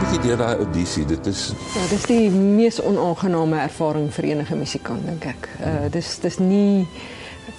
Bietjie 0.10 0.26
deur 0.26 0.40
daai 0.42 0.62
audisie. 0.64 1.04
Dit 1.06 1.28
is 1.30 1.52
Ja, 1.76 1.84
dis 1.92 2.06
die 2.10 2.32
mees 2.34 2.80
onaangename 2.82 3.60
ervaring 3.62 4.08
vir 4.16 4.26
enige 4.32 4.56
musikant 4.58 5.06
dink 5.06 5.28
ek. 5.30 5.50
Uh 5.62 5.86
dis 5.94 6.16
dis 6.24 6.40
nie 6.42 6.88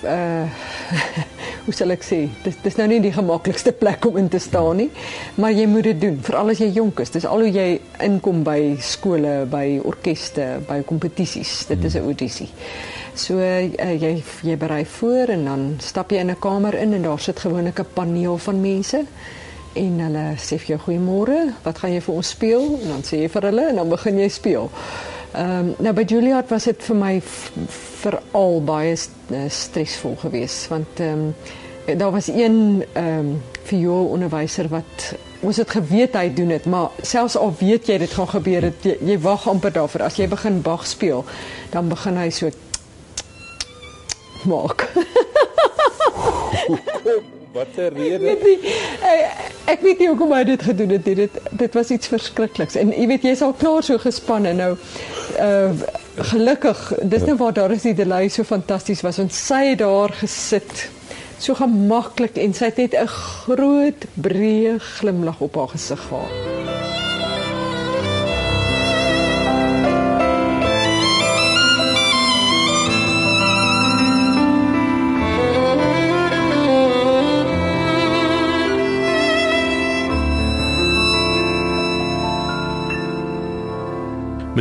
uh 0.02 0.50
hoe 1.66 1.75
sal 1.76 1.95
ek 1.95 2.02
sê? 2.02 2.19
Dis 2.42 2.59
dis 2.64 2.78
nou 2.80 2.88
nie 2.90 2.99
die 3.04 3.14
gemaklikste 3.14 3.71
plek 3.71 4.09
om 4.09 4.19
in 4.19 4.26
te 4.33 4.42
staan 4.42 4.83
nie, 4.83 4.88
maar 5.38 5.54
jy 5.54 5.69
moet 5.71 5.92
dit 5.92 6.02
doen, 6.02 6.19
veral 6.26 6.50
as 6.50 6.62
jy 6.64 6.73
jonk 6.75 7.04
is. 7.04 7.14
Dis 7.14 7.28
al 7.28 7.45
hoe 7.47 7.52
jy 7.54 7.69
inkom 8.02 8.42
by 8.42 8.59
skole, 8.83 9.45
by 9.50 9.78
orkeste, 9.87 10.57
by 10.66 10.80
kompetisies. 10.88 11.69
Dit 11.71 11.87
is 11.87 11.95
'n 11.95 12.09
audisie. 12.11 12.50
So 13.14 13.38
uh, 13.38 13.62
jy 13.95 14.25
jy 14.42 14.57
berei 14.59 14.85
voor 14.99 15.37
en 15.38 15.45
dan 15.45 15.69
stap 15.78 16.11
jy 16.11 16.19
in 16.19 16.35
'n 16.35 16.42
kamer 16.42 16.75
in 16.75 16.99
en 16.99 17.02
daar 17.02 17.21
sit 17.21 17.38
gewoonlik 17.38 17.78
'n 17.78 17.95
paneel 17.95 18.38
van 18.38 18.61
mense 18.61 19.07
en 19.72 20.00
hulle 20.04 20.24
sê 20.40 20.58
vir 20.58 20.74
jou 20.74 20.80
goeiemôre, 20.86 21.38
wat 21.64 21.78
gaan 21.78 21.94
jy 21.94 22.02
vir 22.02 22.14
ons 22.14 22.34
speel? 22.34 22.66
En 22.82 22.88
dan 22.96 23.06
sê 23.06 23.22
jy 23.22 23.30
vir 23.30 23.48
hulle 23.50 23.68
en 23.70 23.80
dan 23.82 23.88
begin 23.92 24.18
jy 24.18 24.28
speel. 24.28 24.70
Ehm 25.30 25.70
um, 25.70 25.74
nou 25.78 25.92
by 25.94 26.04
Juilliard 26.10 26.50
was 26.50 26.66
dit 26.66 26.82
vir 26.82 26.96
my 26.98 27.12
veral 28.02 28.60
baie 28.66 28.96
eh, 28.96 29.46
stresvol 29.46 30.16
geweest 30.18 30.66
want 30.72 31.00
ehm 31.00 31.30
um, 31.30 31.98
daar 31.98 32.10
was 32.10 32.28
een 32.28 32.84
ehm 32.92 33.18
um, 33.18 33.42
vioolonderwyser 33.70 34.68
wat 34.68 35.12
ons 35.40 35.56
het 35.56 35.70
geweet 35.70 36.16
hy 36.18 36.26
doen 36.34 36.48
dit, 36.48 36.66
maar 36.66 36.90
selfs 37.02 37.36
al 37.36 37.54
weet 37.58 37.88
jy 37.88 37.98
dit 38.02 38.12
gaan 38.12 38.28
gebeur, 38.28 38.68
het, 38.68 38.84
jy, 38.84 38.96
jy 39.12 39.18
wag 39.24 39.48
amper 39.48 39.72
daarvoor. 39.72 40.02
As 40.10 40.18
jy 40.20 40.28
begin 40.28 40.60
Bach 40.66 40.86
speel, 40.86 41.24
dan 41.72 41.88
begin 41.88 42.20
hy 42.20 42.28
so 42.34 42.50
maak. 44.50 44.88
wat 47.52 47.66
'n 47.76 47.95
rede. 47.95 48.19
weet 48.19 48.42
nie, 48.42 48.59
ek, 49.00 49.52
ek 49.64 49.80
weet 49.80 49.99
nie 49.99 50.09
hoekom 50.09 50.33
hy 50.33 50.45
dit 50.45 50.62
gedoen 50.62 50.88
het 50.88 51.04
nie. 51.04 51.14
Dit 51.14 51.40
dit 51.50 51.75
was 51.75 51.90
iets 51.90 52.07
verskrikliks. 52.07 52.75
En 52.75 52.92
jy 52.92 53.07
weet 53.07 53.23
jy's 53.23 53.42
al 53.42 53.52
klaar 53.52 53.83
so 53.83 53.99
gespanne 53.99 54.52
nou. 54.52 54.76
Uh 55.38 55.73
gelukkig, 56.21 56.80
dis 57.02 57.25
nou 57.25 57.37
waar 57.37 57.52
daar 57.52 57.73
is 57.73 57.87
die 57.87 57.95
delay 57.95 58.28
so 58.28 58.45
fantasties 58.45 59.00
was 59.00 59.16
want 59.16 59.33
sy 59.35 59.64
het 59.71 59.78
daar 59.78 60.12
gesit. 60.12 60.88
So 61.38 61.54
gemaklik 61.54 62.37
en 62.37 62.54
sy 62.54 62.64
het 62.64 62.76
net 62.76 62.95
'n 62.95 63.07
groot 63.07 64.07
breë 64.21 64.78
glimlag 64.78 65.40
op 65.40 65.54
haar 65.54 65.69
gesig 65.69 66.00
gehad. 66.09 66.60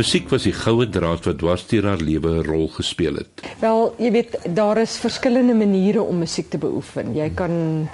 Musiek 0.00 0.30
was 0.32 0.46
die 0.46 0.54
goue 0.56 0.86
draad 0.88 1.26
wat 1.28 1.38
dwars 1.42 1.66
deur 1.68 1.84
haar 1.90 2.00
lewe 2.00 2.30
'n 2.38 2.44
rol 2.46 2.68
gespeel 2.72 3.18
het. 3.20 3.42
Wel, 3.60 3.94
jy 3.98 4.10
weet 4.12 4.38
daar 4.56 4.78
is 4.80 4.96
verskillende 4.96 5.54
maniere 5.54 6.02
om 6.02 6.18
musiek 6.18 6.48
te 6.50 6.58
beoefen. 6.58 7.14
Jy 7.14 7.30
kan 7.34 7.88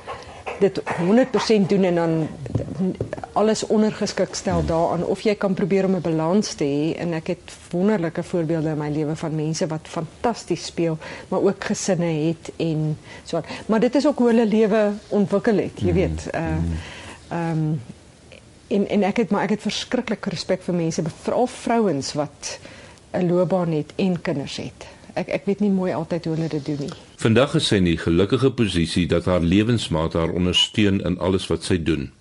dit 0.60 0.80
100% 0.98 1.68
doen 1.68 1.84
en 1.84 1.94
dan 1.94 2.28
alles 3.32 3.66
ondergeskik 3.66 4.34
stel 4.34 4.64
daaraan 4.64 5.04
of 5.04 5.20
jy 5.20 5.34
kan 5.34 5.54
probeer 5.54 5.84
om 5.84 5.96
'n 5.96 6.00
balans 6.00 6.54
te 6.54 6.64
hê 6.64 7.00
en 7.00 7.12
ek 7.12 7.26
het 7.26 7.52
wonderlike 7.70 8.22
voorbeelde 8.22 8.68
in 8.68 8.78
my 8.78 8.90
lewe 8.90 9.16
van 9.16 9.34
mense 9.34 9.66
wat 9.66 9.80
fantasties 9.82 10.64
speel 10.66 10.98
maar 11.28 11.42
ook 11.42 11.64
gesinne 11.64 12.12
het 12.26 12.52
en 12.56 12.98
so 13.24 13.36
aan. 13.36 13.44
Maar 13.66 13.80
dit 13.80 13.94
is 13.94 14.06
ook 14.06 14.18
hoe 14.18 14.28
hulle 14.28 14.46
lewe 14.46 14.92
ontwikkel 15.08 15.56
het, 15.56 15.80
jy 15.80 15.92
weet. 15.92 16.28
Uh 16.34 16.40
ehm 17.28 17.58
um, 17.58 17.80
en 18.68 18.88
en 18.88 19.02
ek 19.02 19.16
het 19.16 19.30
maar 19.30 19.42
ek 19.42 19.50
het 19.50 19.62
verskriklik 19.62 20.26
respek 20.26 20.62
vir 20.62 20.74
mense, 20.74 21.02
veral 21.22 21.46
vrouens 21.46 22.12
wat 22.12 22.58
'n 23.14 23.26
loopbaan 23.28 23.72
het 23.72 23.92
en 23.96 24.20
kinders 24.22 24.56
het. 24.56 24.86
Ek 25.14 25.28
ek 25.28 25.44
weet 25.46 25.60
nie 25.60 25.70
mooi 25.70 25.92
altyd 25.92 26.24
hoe 26.24 26.34
hulle 26.34 26.48
dit 26.48 26.64
doen 26.64 26.76
nie. 26.80 26.92
Vandag 27.16 27.54
is 27.54 27.66
sy 27.66 27.76
in 27.76 27.84
die 27.84 27.96
gelukkige 27.96 28.50
posisie 28.50 29.06
dat 29.06 29.24
haar 29.24 29.40
lewensmaat 29.40 30.12
haar 30.12 30.30
ondersteun 30.30 31.00
in 31.00 31.18
alles 31.18 31.46
wat 31.46 31.64
sy 31.64 31.82
doen. 31.82 32.12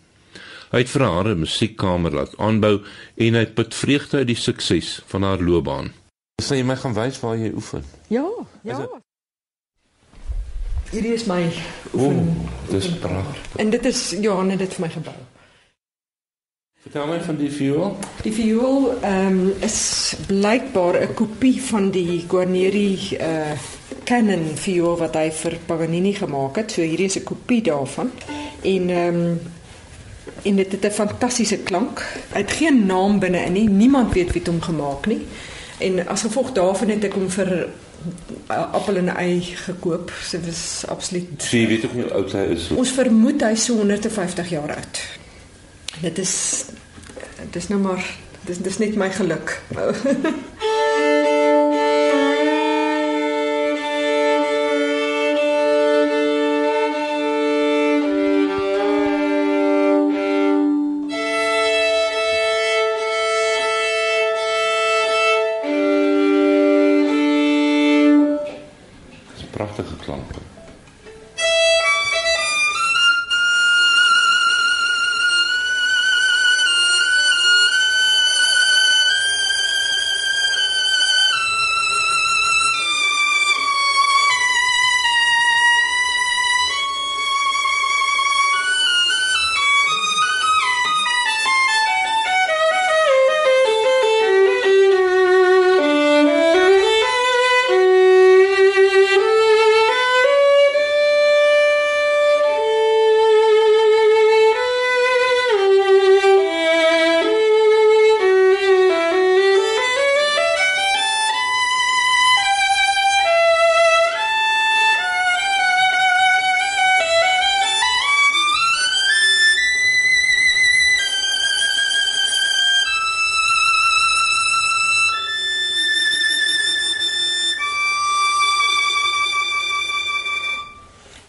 Hy 0.72 0.78
het 0.80 0.90
vir 0.90 1.02
haar 1.02 1.26
'n 1.28 1.40
musiekkamer 1.40 2.12
laat 2.14 2.38
aanbou 2.38 2.82
en 3.18 3.34
hy 3.34 3.46
put 3.46 3.74
vreugde 3.76 4.18
uit 4.18 4.28
die 4.28 4.36
sukses 4.36 5.02
van 5.06 5.24
haar 5.24 5.40
loopbaan. 5.42 5.92
Sê 6.42 6.56
jy 6.56 6.64
my 6.64 6.76
gaan 6.76 6.94
wys 6.94 7.20
waar 7.20 7.38
jy 7.38 7.52
oefen. 7.56 7.84
Ja, 8.08 8.26
Is 8.64 8.72
ja. 8.72 8.78
dit- 8.78 8.90
Hierdie 10.92 11.14
is 11.14 11.26
my 11.26 11.52
O, 11.94 11.98
oefen. 12.00 12.50
dis 12.70 12.88
pragtig. 13.00 13.36
En 13.58 13.70
dit 13.70 13.86
is 13.86 14.10
Johanne 14.22 14.58
dit 14.58 14.74
vir 14.74 14.86
my 14.86 14.90
gebou. 14.94 15.14
Vertel 16.86 17.08
my 17.08 17.22
van 17.26 17.38
die 17.40 17.50
viool. 17.50 17.96
Die 18.22 18.32
viool 18.34 18.92
ehm 19.02 19.40
is 19.66 20.14
blykbaar 20.28 21.00
'n 21.02 21.14
kopie 21.18 21.62
van 21.62 21.90
die 21.92 22.26
Guarneri 22.28 23.18
uh 23.20 23.58
Canon 24.04 24.44
viool 24.54 24.98
wat 24.98 25.16
hy 25.16 25.32
vir 25.32 25.58
Paganini 25.66 26.14
gemaak 26.14 26.56
het. 26.56 26.72
So 26.72 26.82
hierdie 26.82 27.06
is 27.06 27.18
'n 27.18 27.24
kopie 27.24 27.62
daarvan. 27.62 28.12
En 28.62 28.90
ehm 28.90 29.34
en 30.42 30.56
dit 30.56 30.72
het 30.72 30.86
'n 30.86 30.92
fantastiese 30.92 31.58
klank. 31.58 32.06
Hy 32.34 32.40
het 32.40 32.52
geen 32.52 32.86
naam 32.86 33.20
binne-in 33.20 33.54
nie. 33.54 33.70
Niemand 33.70 34.14
weet 34.14 34.32
wie 34.32 34.44
dit 34.44 34.48
hom 34.48 34.62
gemaak 34.62 35.06
nie. 35.06 35.26
En 35.78 36.08
as 36.08 36.22
gevolg 36.22 36.52
daarvan 36.52 36.90
het 36.90 37.04
ek 37.04 37.14
hom 37.14 37.30
vir 37.30 37.68
uh, 38.50 38.74
appel 38.74 38.96
en 38.96 39.16
ei 39.16 39.42
gekoop. 39.42 40.14
So 40.22 40.38
dit 40.38 40.48
is 40.48 40.84
absoluut 40.88 41.30
Sy 41.38 41.68
weet 41.68 41.86
ook 41.86 41.94
nie 41.94 42.04
hoe 42.04 42.14
oud 42.14 42.32
hy 42.32 42.46
is. 42.54 42.70
Ons 42.70 42.92
vermoed 42.92 43.42
hy 43.42 43.52
is 43.52 43.64
so 43.66 43.74
150 43.74 44.50
jaar 44.50 44.76
oud. 44.76 45.25
Dit 46.02 46.18
is 46.18 46.66
dis 47.52 47.68
nou 47.68 47.82
maar 47.82 48.06
dis 48.46 48.58
dis 48.58 48.78
net 48.78 48.96
my 48.96 49.12
geluk. 49.12 49.62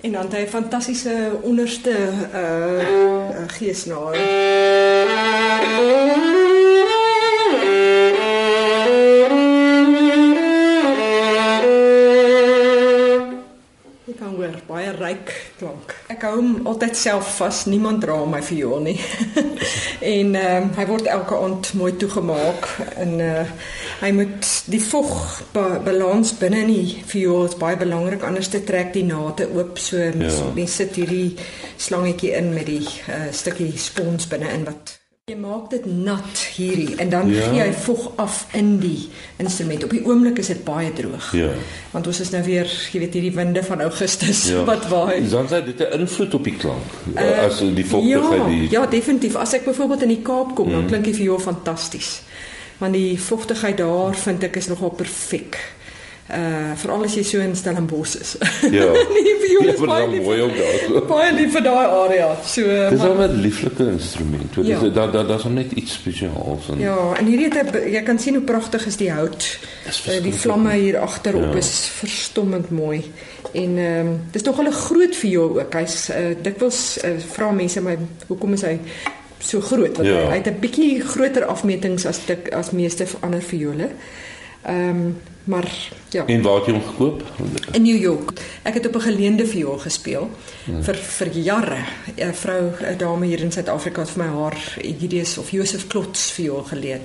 En 0.07 0.13
dan 0.13 0.23
het 0.23 0.33
hy 0.33 0.41
'n 0.41 0.47
fantastiese 0.47 1.39
onderste 1.43 1.91
uh, 1.91 2.41
uh 2.41 3.49
geesnaar. 3.59 4.15
Ek 14.07 14.17
kan 14.19 14.35
hoor 14.35 14.55
baie 14.67 14.91
ryk 14.91 15.53
klank. 15.59 15.96
Ek 16.17 16.23
hou 16.25 16.37
hom 16.39 16.53
altyd 16.65 16.97
self 16.97 17.35
vas. 17.43 17.67
Niemand 17.69 18.01
dra 18.01 18.17
my 18.25 18.41
viool 18.41 18.81
nie. 18.89 18.97
en 20.17 20.35
ehm 20.35 20.63
um, 20.63 20.71
hy 20.79 20.87
word 20.89 21.11
elke 21.13 21.37
aand 21.37 21.75
mooi 21.77 21.93
toegemaak 22.01 22.71
en 22.97 23.21
uh 23.21 23.45
hy 23.97 24.11
moet 24.13 24.49
die 24.69 24.81
vog 24.85 25.13
ba 25.55 25.79
balans 25.85 26.35
binne 26.41 26.61
in 26.67 26.73
die 26.73 27.05
viool 27.09 27.47
is 27.49 27.57
baie 27.61 27.79
belangrik 27.81 28.27
anders 28.29 28.51
te 28.53 28.61
trek 28.69 28.93
die 28.93 29.07
nate 29.09 29.49
oop 29.57 29.81
so 29.81 29.97
ja. 29.97 30.35
mens 30.59 30.77
sit 30.83 31.01
hierdie 31.01 31.33
slangetjie 31.81 32.35
in 32.37 32.53
met 32.53 32.69
die 32.69 32.85
uh, 32.85 33.31
stukkie 33.33 33.73
spons 33.81 34.29
binne 34.29 34.53
in 34.53 34.69
wat 34.69 34.96
Jy 35.27 35.41
maak 35.43 35.65
dit 35.73 35.87
nat 35.91 36.41
hierdie 36.55 36.93
en 37.03 37.09
dan 37.11 37.31
ja. 37.35 37.49
gee 37.51 37.59
hy 37.59 37.73
vog 37.83 38.13
af 38.23 38.45
in 38.55 38.77
die 38.79 39.09
instrument. 39.43 39.83
Op 39.83 39.91
die 39.91 40.05
oomblik 40.07 40.37
is 40.39 40.53
dit 40.53 40.61
baie 40.63 40.93
droog. 40.95 41.33
Ja. 41.35 41.49
Want 41.91 42.07
ons 42.07 42.21
is 42.23 42.31
nou 42.31 42.45
weer, 42.47 42.71
jy 42.93 43.01
weet, 43.03 43.17
hierdie 43.19 43.33
winde 43.35 43.65
van 43.67 43.83
Augustus 43.83 44.45
ja. 44.53 44.63
wat 44.71 44.87
waai. 44.87 45.27
Dan 45.27 45.51
sê 45.51 45.65
dit 45.67 45.83
'n 45.83 45.99
invloed 45.99 46.37
op 46.39 46.47
die 46.47 46.55
klank. 46.55 46.95
Uh, 47.17 47.43
as 47.43 47.59
die 47.59 47.87
vogtigheid 47.87 48.39
ja, 48.39 48.47
die 48.47 48.71
Ja, 48.71 48.87
definitief. 48.87 49.35
As 49.35 49.59
ek 49.59 49.67
byvoorbeeld 49.67 50.07
in 50.07 50.15
die 50.15 50.23
Kaap 50.23 50.55
kom, 50.55 50.71
mm. 50.71 50.79
dan 50.79 50.87
klink 50.87 51.11
die 51.11 51.19
viool 51.19 51.43
fantasties. 51.43 52.21
Want 52.79 52.95
die 52.95 53.19
vogtigheid 53.19 53.83
daar 53.83 54.15
vind 54.15 54.47
ek 54.47 54.63
is 54.63 54.71
nogal 54.71 54.95
perfek 54.95 55.59
uh 56.31 56.73
veral 56.75 57.05
as 57.05 57.15
jy 57.15 57.23
so 57.23 57.39
in 57.39 57.55
Stellenbosch 57.57 58.17
is. 58.21 58.37
Ja. 58.71 58.91
nee, 59.15 59.35
vir 59.41 59.51
jou 59.53 59.67
is 59.71 59.79
baie 59.81 60.01
dan 60.03 60.11
lief. 60.11 60.23
mooi 60.23 60.41
ook 60.43 60.57
daar. 60.57 61.03
Baie 61.13 61.33
lief 61.33 61.53
vir 61.53 61.63
daai 61.63 61.87
area. 61.87 62.29
So 62.45 62.63
Dis 62.91 62.99
maar- 62.99 63.29
'n 63.29 63.41
lieflike 63.41 63.87
instrument. 63.93 64.55
Dit 64.55 64.67
Ja. 64.67 64.81
is 64.83 64.93
daar 64.93 65.13
daar 65.13 65.27
daar's 65.27 65.45
net 65.45 65.73
iets 65.73 65.93
spesiaals 65.93 66.69
en 66.71 66.79
Ja, 66.79 66.97
en 67.19 67.27
hierdie 67.27 67.49
het 67.55 67.75
jy 67.93 68.03
kan 68.03 68.19
sien 68.19 68.35
hoe 68.35 68.43
pragtig 68.43 68.87
is 68.87 68.97
die 68.97 69.11
hout. 69.13 69.59
Dis 69.85 70.01
Uh, 70.01 70.05
die 70.05 70.13
verskriklik 70.13 70.35
vlamme 70.35 70.73
hier 70.75 70.99
agterop 70.99 71.53
Ja. 71.53 71.59
is 71.59 71.91
verstommend 71.95 72.71
mooi. 72.71 73.05
En 73.53 73.79
ehm 73.79 74.07
um, 74.07 74.21
dis 74.33 74.43
tog 74.43 74.59
'n 74.61 74.73
groot 74.73 75.17
viool 75.17 75.61
ook. 75.61 75.73
Hy's 75.75 76.09
uh, 76.11 76.17
dikwels 76.43 76.99
uh, 77.05 77.11
vra 77.33 77.51
mense 77.53 77.81
my 77.81 77.97
hoekom 78.27 78.53
is 78.53 78.63
hy 78.63 78.79
so 79.39 79.61
groot 79.61 79.97
want 79.97 80.09
Ja. 80.09 80.15
hy, 80.15 80.27
hy 80.29 80.37
het 80.43 80.47
'n 80.47 80.59
bietjie 80.61 81.01
groter 81.01 81.45
afmetings 81.45 82.07
as 82.07 82.19
dit 82.27 82.51
as 82.53 82.71
meeste 82.71 83.07
ander 83.21 83.43
viole. 83.43 83.89
Ehm 84.67 84.91
um, 84.91 85.17
maar 85.47 85.91
ja. 86.11 86.27
en 86.27 86.43
waar 86.43 86.57
het 86.59 86.67
jy 86.67 86.73
hom 86.73 86.83
gekoop? 86.83 87.23
In 87.73 87.83
New 87.83 88.01
York. 88.01 88.33
Ek 88.63 88.75
het 88.75 88.87
op 88.87 88.95
'n 88.95 89.01
geleende 89.01 89.47
viool 89.47 89.79
gespeel 89.79 90.31
hmm. 90.65 90.83
vir 90.83 90.95
vir 90.95 91.29
jare. 91.29 91.83
'n 92.17 92.35
Vrou, 92.35 92.73
'n 92.81 92.99
dame 92.99 93.27
hier 93.27 93.41
in 93.41 93.53
Suid-Afrika 93.53 94.01
het 94.01 94.11
vir 94.11 94.25
my 94.25 94.31
haar 94.31 94.77
Egidius 94.81 95.39
of 95.39 95.51
Josef 95.51 95.87
Klots 95.87 96.31
viool 96.31 96.63
geleen. 96.63 97.01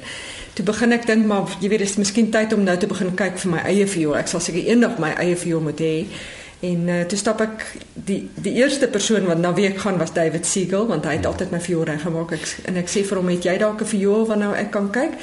Toe 0.54 0.65
begin 0.65 0.91
ek 0.91 1.06
dink 1.06 1.25
maar 1.25 1.58
jy 1.60 1.69
weet 1.69 1.80
dis 1.80 1.95
miskien 1.95 2.32
tyd 2.32 2.54
om 2.54 2.63
nou 2.63 2.77
te 2.77 2.88
begin 2.88 3.13
kyk 3.15 3.38
vir 3.38 3.51
my 3.51 3.58
eie 3.58 3.88
viool. 3.88 4.17
Ek 4.17 4.27
sal 4.27 4.39
seker 4.39 4.65
eendag 4.65 4.97
my 4.97 5.13
eie 5.13 5.36
viool 5.36 5.62
moet 5.62 5.80
hê. 5.80 6.06
En 6.62 6.88
uh, 6.88 7.02
toe 7.10 7.17
stap 7.17 7.39
ek 7.41 7.63
die 8.06 8.19
die 8.45 8.54
eerste 8.60 8.86
persoon 8.88 9.26
wat 9.26 9.39
na 9.41 9.50
wie 9.58 9.65
ek 9.65 9.80
gaan 9.82 9.97
was 9.97 10.13
David 10.13 10.45
Siegel 10.45 10.86
want 10.91 11.08
hy 11.10 11.15
het 11.17 11.26
altyd 11.26 11.54
my 11.54 11.60
viool 11.62 11.88
reggemaak. 11.89 12.36
Ek 12.38 12.67
en 12.69 12.78
ek 12.78 12.91
sê 12.91 13.02
vir 13.08 13.17
hom 13.17 13.32
het 13.34 13.47
jy 13.50 13.56
dalk 13.58 13.82
'n 13.82 13.89
viool 13.89 14.28
wat 14.30 14.38
nou 14.38 14.52
ek 14.54 14.69
kan 14.71 14.91
kyk? 14.93 15.15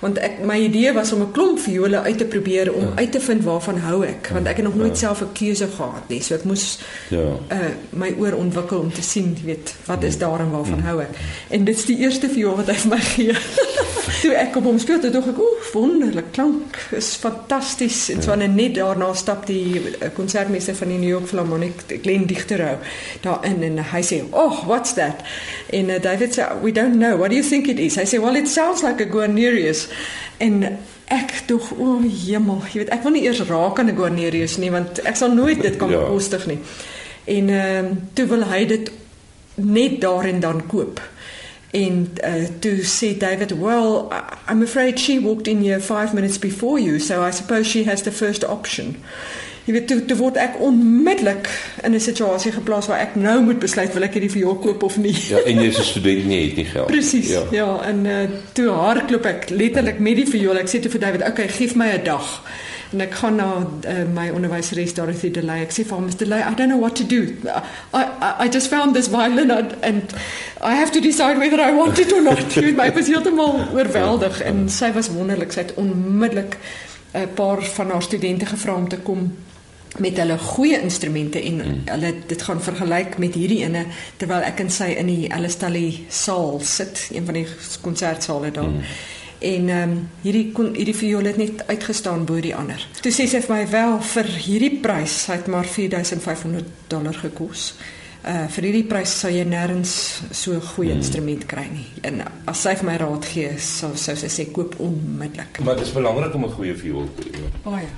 Want 0.00 0.18
ek 0.18 0.40
my 0.40 0.56
idee 0.56 0.92
was 0.96 1.12
om 1.12 1.20
'n 1.22 1.32
klomp 1.36 1.60
viole 1.60 2.00
uit 2.00 2.18
te 2.18 2.24
probeer 2.24 2.72
om 2.72 2.96
uit 2.96 3.12
te 3.12 3.20
vind 3.20 3.44
waarvan 3.44 3.78
hou 3.78 4.04
ek 4.06 4.30
want 4.32 4.46
ek 4.46 4.56
het 4.56 4.64
nog 4.64 4.76
nooit 4.76 4.96
self 4.98 5.20
'n 5.20 5.32
keuse 5.32 5.68
gehad 5.76 6.08
nie. 6.08 6.22
So 6.22 6.34
ek 6.34 6.44
moes 6.44 6.78
Ja. 7.10 7.36
uh 7.52 7.72
my 7.90 8.14
oor 8.18 8.32
ontwikkel 8.32 8.78
om 8.78 8.92
te 8.92 9.02
sien, 9.02 9.36
weet, 9.44 9.74
wat 9.84 10.02
is 10.02 10.18
daar 10.18 10.40
en 10.40 10.50
waarvan 10.50 10.80
hou 10.80 11.00
ek. 11.00 11.12
En 11.48 11.64
dit's 11.64 11.84
die 11.84 11.98
eerste 11.98 12.28
viool 12.28 12.56
wat 12.56 12.66
hy 12.66 12.74
vir 12.74 12.88
my 12.90 13.00
gee. 13.00 13.36
toe 14.22 14.34
ek 14.34 14.56
op 14.56 14.64
hom 14.64 14.78
speel, 14.78 15.00
toe 15.00 15.10
dink 15.10 15.26
ek, 15.26 15.38
"Oeh, 15.38 15.62
wonderlik, 15.72 16.32
klank 16.32 16.76
is 16.96 17.14
fantasties." 17.20 18.08
En 18.10 18.22
so 18.22 18.30
ja. 18.34 18.46
net 18.46 18.74
daarna 18.74 19.14
stap 19.14 19.46
die 19.46 19.96
eh, 19.98 20.08
konsertmeester 20.14 20.74
van 20.86 20.94
die 20.94 20.98
New 21.02 21.10
York 21.18 21.26
Philharmonic, 21.26 21.72
Glenn 22.02 22.26
Digterou, 22.26 22.76
daarin 23.20 23.62
en 23.62 23.78
hy 23.92 24.02
sê, 24.02 24.22
"Oh, 24.30 24.66
what's 24.66 24.94
that?" 24.94 25.20
En 25.70 25.88
uh, 25.88 26.00
David 26.02 26.34
sê, 26.38 26.42
"We 26.62 26.72
don't 26.72 26.94
know. 26.96 27.18
What 27.18 27.30
do 27.30 27.36
you 27.36 27.48
think 27.48 27.66
it 27.66 27.78
is?" 27.78 27.96
Hy 27.96 28.04
sê, 28.04 28.20
"Well, 28.20 28.36
it 28.36 28.48
sounds 28.48 28.82
like 28.82 29.02
a 29.02 29.08
Guarnerius." 29.10 29.88
En 30.38 30.78
ek 31.08 31.42
dog, 31.46 31.72
"O, 31.78 31.84
oh, 31.84 32.02
hemel, 32.26 32.62
jy 32.72 32.78
weet, 32.78 32.88
ek 32.88 33.02
wil 33.02 33.12
nie 33.12 33.22
eers 33.22 33.40
raak 33.48 33.78
aan 33.78 33.90
'n 33.90 33.96
Guarnerius 33.96 34.56
nie, 34.56 34.70
want 34.70 35.02
ek 35.02 35.16
sal 35.16 35.34
nooit 35.34 35.62
dit 35.62 35.76
kan 35.76 35.90
Ja. 35.90 35.98
bekostig 35.98 36.46
nie." 36.46 36.58
En 37.24 37.48
ehm 37.48 37.84
um, 37.84 38.08
toe 38.12 38.26
wil 38.26 38.42
hy 38.44 38.66
dit 38.66 38.90
net 39.54 40.00
daar 40.00 40.24
en 40.24 40.40
dan 40.40 40.66
koop. 40.66 41.00
En 41.70 42.16
uh, 42.24 42.34
toe 42.58 42.78
sê 42.84 43.16
David, 43.18 43.58
"Well, 43.58 44.08
I'm 44.48 44.62
afraid 44.62 45.00
she 45.00 45.20
walked 45.20 45.46
in 45.46 45.62
here 45.62 45.80
5 45.80 46.12
minutes 46.12 46.38
before 46.38 46.80
you, 46.82 46.98
so 46.98 47.26
I 47.26 47.32
suppose 47.32 47.70
she 47.70 47.84
has 47.84 48.02
the 48.02 48.12
first 48.12 48.44
option." 48.44 48.96
Jy 49.66 49.72
weet 49.74 49.86
toe, 49.90 49.96
toe 50.06 50.16
word 50.20 50.36
ek 50.38 50.60
onmiddellik 50.62 51.48
in 51.82 51.94
'n 51.94 52.00
situasie 52.00 52.52
geplaas 52.54 52.86
waar 52.86 53.00
ek 53.02 53.16
nou 53.18 53.40
moet 53.42 53.58
besluit 53.58 53.92
wil 53.94 54.04
ek 54.06 54.12
hierdie 54.14 54.30
viool 54.30 54.54
koop 54.62 54.82
of 54.82 54.96
nie. 54.96 55.16
Ja, 55.28 55.40
en 55.42 55.58
jy's 55.58 55.78
'n 55.78 55.82
student 55.82 56.26
nie, 56.26 56.38
jy 56.38 56.46
het 56.46 56.56
nie 56.56 56.64
geld. 56.64 56.86
Presies. 56.86 57.28
Ja. 57.28 57.40
Ja. 57.40 57.46
ja, 57.50 57.82
en 57.82 58.06
uh, 58.06 58.20
toe 58.52 58.68
hardloop 58.68 59.26
ek 59.26 59.50
letterlik 59.50 59.98
met 59.98 60.16
die 60.16 60.26
viool. 60.26 60.56
Ek 60.56 60.70
sê 60.70 60.78
toe 60.80 60.90
vir 60.90 61.00
David, 61.00 61.20
"Oké, 61.20 61.30
okay, 61.30 61.48
gee 61.48 61.70
my 61.74 61.88
'n 61.98 62.04
dag." 62.04 62.42
En 62.92 63.00
ek 63.00 63.14
gaan 63.14 63.34
na 63.34 63.66
uh, 63.88 64.06
my 64.14 64.30
onderwyseres 64.30 64.94
Dorothy 64.94 65.30
Delay. 65.30 65.62
Ek 65.62 65.72
sê 65.72 65.82
vir 65.82 65.96
haar, 65.96 66.04
"Miss 66.04 66.16
Delay, 66.16 66.40
I 66.40 66.54
don't 66.54 66.68
know 66.68 66.80
what 66.80 66.94
to 66.94 67.06
do. 67.06 67.26
I 67.92 68.04
I, 68.22 68.46
I 68.46 68.48
just 68.48 68.68
found 68.68 68.94
this 68.94 69.08
violin 69.08 69.50
and, 69.50 69.74
and 69.82 70.14
I 70.62 70.74
have 70.76 70.92
to 70.92 71.00
decide 71.00 71.38
whether 71.38 71.58
I 71.60 71.74
want 71.74 71.98
it 71.98 72.12
or 72.12 72.22
not." 72.22 72.38
Jy 72.54 72.62
weet, 72.62 72.76
my 72.76 72.92
was 72.92 73.06
heeltemal 73.08 73.66
oorweldig 73.74 74.42
en 74.42 74.68
sy 74.68 74.92
was 74.92 75.10
wonderlik. 75.10 75.52
Sy 75.52 75.60
het 75.60 75.74
onmiddellik 75.74 76.56
'n 77.12 77.34
paar 77.34 77.62
van 77.62 77.90
haar 77.90 78.02
studente 78.02 78.46
gevra 78.46 78.74
om 78.74 78.88
te 78.88 78.98
kom 78.98 79.34
met 79.98 80.16
hulle 80.20 80.38
goeie 80.38 80.80
instrumente 80.80 81.42
en 81.42 81.54
mm. 81.54 81.82
hulle 81.84 82.14
dit 82.26 82.42
gaan 82.42 82.62
vergelyk 82.62 83.18
met 83.18 83.34
hierdie 83.34 83.62
ene 83.64 83.86
terwyl 84.20 84.44
ek 84.44 84.60
en 84.60 84.70
sy 84.70 84.90
in 85.00 85.06
die 85.06 85.32
Alistalie 85.32 86.06
saal 86.08 86.60
sit, 86.60 87.08
een 87.12 87.24
van 87.24 87.40
die 87.40 87.46
konsertsale 87.80 88.50
daar. 88.50 88.72
Mm. 88.72 88.82
En 89.38 89.68
ehm 89.68 89.90
um, 89.90 90.08
hierdie 90.22 90.46
kon 90.52 90.72
hierdie 90.74 90.96
viool 90.96 91.28
het 91.28 91.36
net 91.36 91.66
uitgestaan 91.68 92.24
bo 92.24 92.40
die 92.40 92.54
ander. 92.56 92.80
Toe 93.04 93.12
sê 93.12 93.26
sy 93.28 93.42
vir 93.44 93.52
my 93.52 93.66
wel 93.68 93.98
vir 94.14 94.30
hierdie 94.46 94.72
prys, 94.80 95.26
hy 95.28 95.36
het 95.36 95.50
maar 95.52 95.68
4500 95.68 96.88
dollar 96.88 97.20
gekos. 97.20 97.74
Uh 98.26 98.46
vir 98.50 98.68
hierdie 98.70 98.86
prys 98.88 99.12
sal 99.20 99.36
jy 99.36 99.44
nêrens 99.46 99.92
so 100.32 100.56
'n 100.56 100.64
goeie 100.72 100.94
mm. 100.94 101.02
instrument 101.02 101.46
kry 101.46 101.66
nie. 101.70 101.86
En 102.02 102.24
as 102.46 102.62
sy 102.64 102.74
vir 102.80 102.88
my 102.90 102.96
raad 102.96 103.24
gee, 103.24 103.52
sou 103.58 103.92
sou 103.94 104.16
sy 104.16 104.32
sê 104.32 104.48
koop 104.52 104.80
onmiddellik. 104.80 105.60
Maar 105.60 105.76
dit 105.76 105.86
is 105.86 105.92
belangrik 105.92 106.34
om 106.34 106.44
'n 106.44 106.56
goeie 106.56 106.74
viool 106.74 107.08
te 107.20 107.28
hê. 107.28 107.44
Baie. 107.62 107.92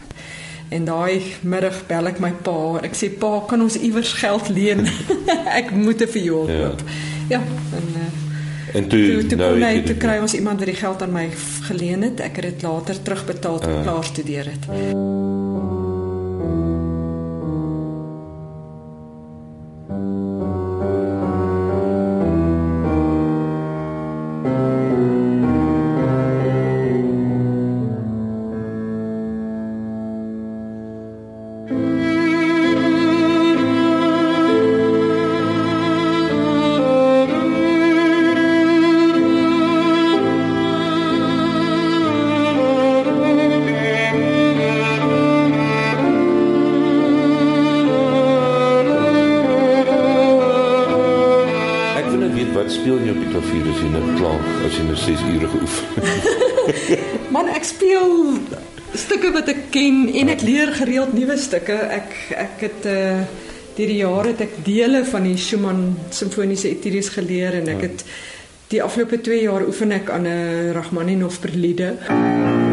En 0.68 0.85
daai 0.85 1.22
middag 1.42 1.87
bel 1.88 2.07
ek 2.07 2.18
my 2.20 2.31
pa. 2.44 2.78
Ek 2.83 2.94
sê 2.94 3.09
pa, 3.18 3.40
kan 3.48 3.61
ons 3.64 3.76
iewers 3.81 4.12
geld 4.12 4.48
leen? 4.52 4.85
ek 5.61 5.70
moet 5.72 6.00
'n 6.02 6.09
viool 6.12 6.48
Ja. 6.48 6.68
koop. 6.68 6.83
Ja, 7.28 7.40
en 7.76 7.87
uh, 7.96 8.09
En 8.74 8.88
toe 8.88 9.00
toe, 9.12 9.26
toe 9.26 9.38
nou 9.38 9.52
kon 9.52 9.62
hy 9.64 9.81
toe 9.83 9.94
kry 9.96 10.18
ons 10.20 10.35
iemand 10.35 10.59
wat 10.61 10.68
die 10.68 10.76
geld 10.76 11.02
aan 11.02 11.12
my 11.12 11.31
geleen 11.68 12.02
het. 12.02 12.20
Ek 12.20 12.37
het 12.37 12.44
dit 12.44 12.62
later 12.62 13.02
terugbetaal 13.02 13.59
toe 13.61 13.70
ek 13.78 13.83
klaar 13.83 14.04
studeer 14.04 14.44
het. 14.44 14.68
Ek 14.68 14.92
leer 60.68 60.76
gereeld 60.76 61.12
nuwe 61.16 61.37
stukke. 61.37 61.72
Ek 61.72 62.16
ek 62.37 62.64
het 62.66 62.88
uh 62.88 63.22
deur 63.78 63.87
die 63.87 64.00
jare 64.00 64.33
het 64.33 64.40
ek 64.42 64.57
dele 64.66 65.04
van 65.07 65.22
die 65.22 65.37
Schumann 65.38 65.92
simfoniese 66.11 66.66
etudes 66.66 67.12
geleer 67.14 67.61
en 67.61 67.70
ek 67.76 67.85
het 67.87 68.02
die 68.74 68.83
afgelope 68.83 69.20
2 69.22 69.44
jaar 69.44 69.68
oefen 69.70 69.94
ek 69.94 70.11
aan 70.11 70.26
'n 70.26 70.72
Rachmaninov 70.74 71.38
prelude. 71.38 71.94
jou 72.09 72.67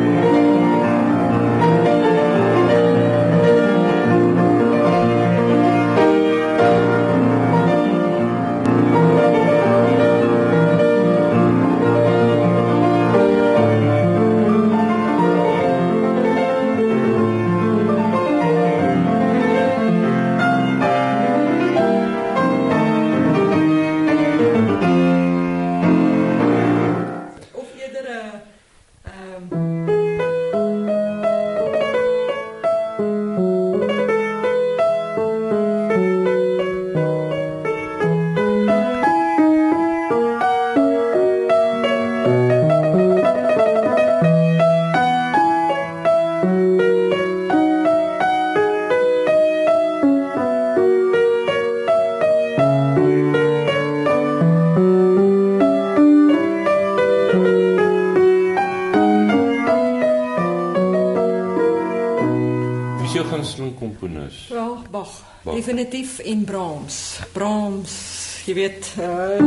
Bach. 65.45 65.55
Definitief 65.55 66.19
en 66.19 66.43
Brahms. 66.43 67.19
Brahms, 67.31 67.93
jy 68.45 68.53
weet, 68.53 68.93
uh 68.97 69.37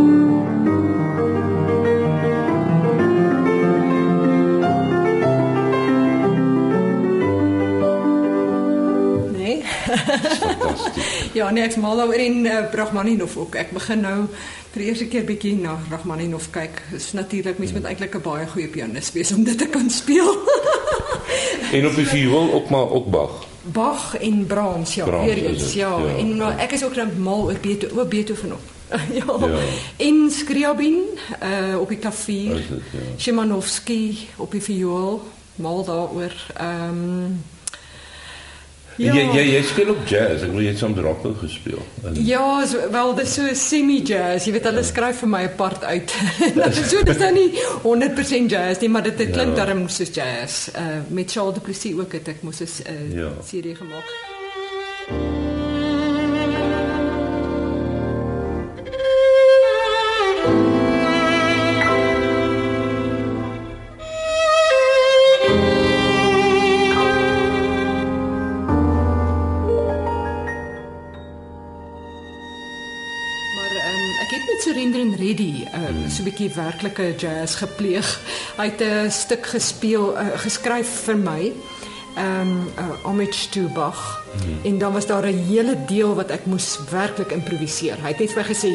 ja, 11.38 11.50
nee, 11.50 11.64
ek's 11.64 11.80
mal 11.80 11.98
oor 12.04 12.14
en 12.14 12.44
uh, 12.44 12.60
Rachmaninov 12.72 13.34
ook. 13.40 13.56
Ek 13.58 13.72
begin 13.74 14.04
nou 14.04 14.16
vir 14.70 14.82
die 14.82 14.88
eerste 14.92 15.08
keer 15.10 15.26
bietjie 15.26 15.56
na 15.58 15.74
Rachmaninov 15.90 16.50
kyk. 16.54 16.82
Dit 16.92 17.00
is 17.00 17.10
natuurlik 17.18 17.58
mens 17.58 17.74
moet 17.74 17.90
eintlik 17.90 18.14
'n 18.20 18.22
baie 18.22 18.46
goeie 18.46 18.70
pianis 18.70 19.10
wees 19.16 19.34
om 19.34 19.42
dit 19.48 19.58
te 19.58 19.66
kan 19.66 19.90
speel. 19.90 20.34
en 21.74 21.86
op 21.90 21.94
die 21.98 22.06
viool 22.06 22.52
ook 22.52 22.70
maar 22.70 22.90
ook 22.90 23.10
Bach. 23.10 23.47
Bach 23.72 24.16
en 24.16 24.46
Brahms, 24.46 24.94
ja, 24.94 25.04
Brahms 25.04 25.34
weer 25.34 25.44
eens, 25.44 25.72
ja. 25.72 25.98
ja. 25.98 26.16
En 26.16 26.36
nou, 26.36 26.58
ek 26.58 26.72
is 26.72 26.84
ook 26.84 26.94
nou 26.94 27.08
mal 27.16 27.42
oor 27.42 27.56
Beethoven, 27.60 27.96
oor 27.96 28.06
Beethoven 28.06 28.52
ook. 28.52 28.66
ja. 29.18 29.48
ja. 29.48 29.58
En 29.96 30.30
Scriabin 30.30 30.98
uh 31.42 31.80
op 31.80 31.88
die 31.88 31.98
klavier. 31.98 32.56
Ja. 32.56 32.62
Szymanowski 33.16 34.28
op 34.36 34.50
die 34.50 34.62
viool, 34.62 35.22
mal 35.54 35.84
daaroor. 35.84 36.32
Ehm 36.56 36.88
um, 36.88 37.44
Ja. 38.98 39.12
Jy 39.14 39.24
jy 39.30 39.42
jy 39.52 39.60
speel 39.62 39.92
op 39.92 40.00
jazz. 40.10 40.42
Ek 40.42 40.50
wil 40.54 40.64
jy 40.64 40.72
het 40.72 40.80
soms 40.80 40.98
rock 41.04 41.22
gespeel. 41.38 41.78
En... 42.02 42.16
Ja, 42.26 42.66
so, 42.66 42.88
wel 42.90 43.14
dis 43.20 43.34
so 43.38 43.54
semi 43.54 44.00
jazz. 44.02 44.48
Jy 44.48 44.56
weet 44.56 44.66
hulle 44.70 44.82
ja. 44.82 44.90
skryf 44.90 45.22
vir 45.22 45.30
my 45.34 45.42
'n 45.46 45.54
part 45.60 45.84
uit. 45.84 46.14
so 46.90 47.04
dis 47.06 47.22
dan 47.22 47.38
nie 47.38 47.52
100% 47.86 48.50
jazz 48.50 48.82
nie, 48.82 48.90
maar 48.90 49.06
dit 49.06 49.18
dit 49.18 49.30
klink 49.30 49.54
ja. 49.54 49.64
darm 49.64 49.86
soos 49.88 50.10
jazz. 50.10 50.68
Uh 50.74 50.98
met 51.08 51.30
Charles 51.30 51.54
de 51.54 51.60
Plessis 51.60 51.94
ook 51.94 52.18
het 52.18 52.34
ek 52.34 52.42
mos 52.42 52.58
'n 52.60 52.66
uh, 52.90 53.22
ja. 53.22 53.30
serie 53.46 53.76
gemaak. 53.78 55.37
So 76.08 76.22
'n 76.22 76.24
bietjie 76.24 76.50
werklike 76.54 77.14
jazz 77.16 77.54
gepleeg. 77.54 78.08
Hy 78.56 78.64
het 78.64 78.82
'n 78.82 79.10
stuk 79.10 79.46
gespeel 79.46 80.16
uh, 80.18 80.26
geskryf 80.36 80.88
vir 81.06 81.16
my. 81.16 81.52
Ehm 82.16 82.40
um, 82.40 82.70
uh, 82.78 83.04
homage 83.04 83.48
to 83.50 83.68
Bach. 83.74 84.24
Hmm. 84.32 84.72
En 84.72 84.78
dan 84.78 84.92
was 84.92 85.06
daar 85.06 85.26
'n 85.26 85.44
hele 85.46 85.76
deel 85.86 86.14
wat 86.14 86.30
ek 86.30 86.46
moes 86.46 86.78
werklik 86.90 87.30
improviseer. 87.30 87.96
Hy 88.02 88.08
het 88.08 88.18
net 88.18 88.32
vir 88.32 88.42
my 88.42 88.48
gesê 88.54 88.72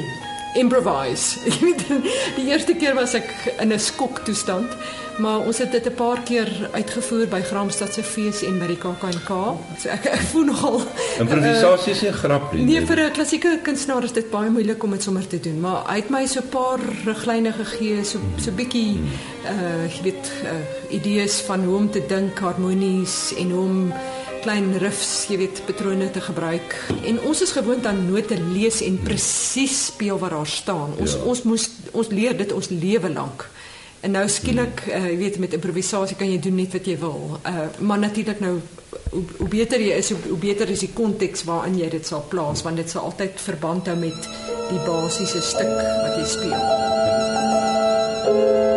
improvise. 0.53 1.39
die 2.37 2.47
eerste 2.47 2.75
keer 2.75 2.95
was 2.95 3.13
ek 3.13 3.29
in 3.59 3.73
'n 3.73 3.79
skok 3.79 4.23
toestand. 4.25 4.69
Maar 5.17 5.45
ons 5.45 5.57
het 5.57 5.71
dit 5.71 5.85
'n 5.85 5.93
paar 5.93 6.21
keer 6.23 6.49
uitgevoer 6.71 7.27
by 7.27 7.41
Gramstad 7.41 7.93
se 7.93 8.03
fees 8.03 8.43
en 8.43 8.59
by 8.59 8.67
die 8.67 8.77
KAKNK. 8.77 9.29
So 9.77 9.89
ek 9.89 10.05
ek 10.05 10.23
voel 10.31 10.45
nogal 10.45 10.81
improvisasie 11.21 11.91
is 11.91 12.01
'n 12.01 12.05
uh, 12.05 12.13
grap 12.13 12.53
nie. 12.53 12.65
Nee, 12.65 12.85
vir 12.85 12.99
'n 12.99 13.11
klassieke 13.11 13.59
kunstenaar 13.61 14.03
is 14.03 14.11
dit 14.11 14.29
baie 14.29 14.49
moeilik 14.49 14.83
om 14.83 14.91
dit 14.91 15.03
sommer 15.03 15.27
te 15.27 15.39
doen, 15.39 15.59
maar 15.59 15.85
hy 15.85 15.95
het 15.95 16.09
my 16.09 16.25
so 16.25 16.39
'n 16.39 16.49
paar 16.49 16.79
riglyne 17.05 17.53
gegee, 17.53 18.03
so 18.03 18.19
so 18.37 18.51
bietjie 18.51 18.99
uh 19.45 19.85
jy 19.85 20.01
weet 20.03 20.31
uh, 20.43 20.95
idees 20.95 21.41
van 21.41 21.63
hoe 21.63 21.77
om 21.77 21.89
te 21.91 22.01
dink 22.07 22.39
harmonies 22.39 23.33
en 23.37 23.51
hoe 23.51 23.61
om 23.61 23.93
klein 24.43 24.73
riffs, 24.81 25.25
jy 25.31 25.37
weet, 25.39 25.61
patrone 25.67 26.09
te 26.11 26.21
gebruik. 26.23 26.75
En 27.07 27.19
ons 27.29 27.41
is 27.41 27.53
gewoond 27.55 27.85
aan 27.87 28.05
note 28.09 28.37
lees 28.51 28.81
en 28.83 28.99
presies 29.03 29.85
speel 29.87 30.19
wat 30.19 30.35
daar 30.35 30.49
staan. 30.49 30.95
Ons 30.99 31.15
ja. 31.17 31.23
ons 31.29 31.43
moes 31.47 31.69
ons 31.93 32.09
leer 32.11 32.37
dit 32.37 32.51
ons 32.51 32.69
lewe 32.69 33.11
lank. 33.13 33.47
En 34.03 34.11
nou 34.11 34.23
skielik, 34.27 34.83
uh, 34.89 35.05
jy 35.07 35.17
weet 35.21 35.39
met 35.39 35.53
improvisasie 35.55 36.17
kan 36.19 36.27
jy 36.27 36.39
doen 36.43 36.57
net 36.59 36.75
wat 36.75 36.87
jy 36.91 36.97
wil. 36.99 37.37
Uh 37.47 37.67
maar 37.79 38.01
natuurlik 38.01 38.43
nou 38.43 38.57
hoe, 39.13 39.23
hoe 39.37 39.47
beter 39.47 39.79
jy 39.81 39.95
is, 40.01 40.11
hoe, 40.11 40.19
hoe 40.27 40.41
beter 40.41 40.69
is 40.69 40.83
die 40.83 40.91
konteks 40.93 41.45
waarin 41.47 41.79
jy 41.79 41.89
dit 41.93 42.05
sal 42.07 42.25
plaas 42.29 42.65
want 42.67 42.81
dit 42.81 42.89
sal 42.89 43.07
altyd 43.11 43.39
verband 43.47 43.87
hou 43.87 43.97
met 43.99 44.29
die 44.69 44.83
basiese 44.83 45.41
stuk 45.53 45.71
wat 45.71 46.19
jy 46.19 46.27
speel. 46.35 46.59
Wat 48.27 48.72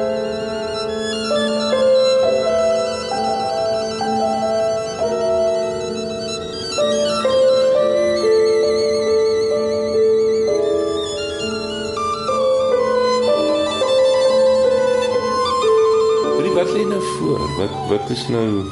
wat 17.88 18.11
is 18.11 18.29
nou 18.29 18.66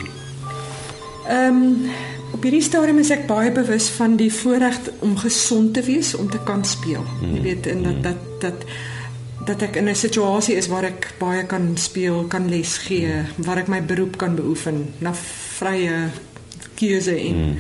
Ehm 1.29 1.63
um, 1.63 1.91
op 2.35 2.43
hierdie 2.43 2.63
stadium 2.63 2.99
is 2.99 3.13
ek 3.15 3.27
baie 3.29 3.53
bewus 3.55 3.87
van 3.95 4.17
die 4.19 4.33
voorreg 4.33 4.77
om 5.07 5.15
gesond 5.17 5.75
te 5.75 5.83
wees 5.87 6.15
om 6.19 6.29
te 6.31 6.41
kan 6.45 6.65
speel. 6.67 7.05
Jy 7.21 7.29
mm. 7.29 7.43
weet 7.43 7.67
en 7.71 7.83
dat 7.83 8.03
dat 8.03 8.43
dat 8.43 8.67
dat 9.45 9.63
ek 9.63 9.77
in 9.77 9.89
'n 9.89 9.95
situasie 9.95 10.57
is 10.57 10.69
waar 10.69 10.85
ek 10.85 11.15
baie 11.19 11.45
kan 11.47 11.77
speel, 11.77 12.25
kan 12.29 12.49
les 12.49 12.77
gee, 12.79 13.07
mm. 13.07 13.45
waar 13.45 13.59
ek 13.59 13.69
my 13.69 13.83
beroep 13.83 14.17
kan 14.17 14.35
beoefen 14.35 14.95
na 14.99 15.15
vrye 15.59 16.11
keuse 16.75 17.17
en 17.17 17.37
mm. 17.37 17.57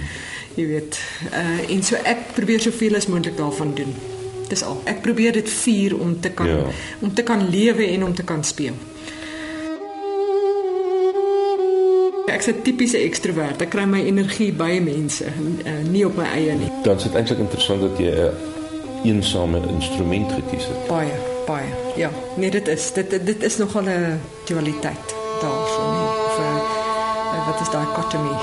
jy 0.54 0.66
weet 0.66 1.00
uh 1.32 1.70
en 1.70 1.82
so 1.82 1.96
ek 2.04 2.34
probeer 2.34 2.60
soveel 2.60 2.96
as 2.96 3.06
moontlik 3.06 3.36
daarvan 3.36 3.74
doen. 3.74 3.94
Dis 4.48 4.62
al. 4.62 4.82
Ek 4.84 5.00
probeer 5.02 5.32
dit 5.32 5.48
vier 5.48 5.96
om 6.00 6.20
te 6.20 6.30
kan 6.30 6.48
ja. 6.48 6.66
om 7.00 7.14
te 7.14 7.22
kan 7.22 7.48
lewe 7.48 7.86
en 7.86 8.04
om 8.04 8.14
te 8.14 8.24
kan 8.24 8.44
speel. 8.44 8.74
Ek's 12.34 12.46
'n 12.50 12.62
tipiese 12.66 12.98
ekstrovert. 12.98 13.62
Ek 13.62 13.70
kry 13.70 13.84
my 13.86 14.00
energie 14.02 14.52
by 14.52 14.80
mense, 14.82 15.24
uh, 15.24 15.82
nie 15.90 16.02
op 16.06 16.16
my 16.18 16.26
eie 16.34 16.54
nie. 16.58 16.70
Dan 16.82 16.96
is 16.96 17.06
dit 17.06 17.14
eintlik 17.14 17.38
interessant 17.38 17.80
dat 17.80 17.98
jy 17.98 18.10
'n 18.10 18.34
een 19.04 19.14
eensame 19.14 19.60
instrument 19.68 20.32
gekies 20.32 20.66
het. 20.66 20.86
Baie, 20.88 21.14
baie. 21.46 21.70
Ja, 21.96 22.10
nee, 22.36 22.50
dit 22.50 22.68
is 22.68 22.92
dit 22.92 23.10
dit 23.26 23.42
is 23.42 23.56
nogal 23.56 23.82
'n 23.82 24.20
dualiteit 24.46 25.14
daarso 25.40 25.82
nie. 25.94 26.08
Of 26.26 26.38
uh, 26.38 27.46
wat 27.46 27.60
is 27.60 27.70
daai 27.70 27.86
dichotomy? 27.86 28.34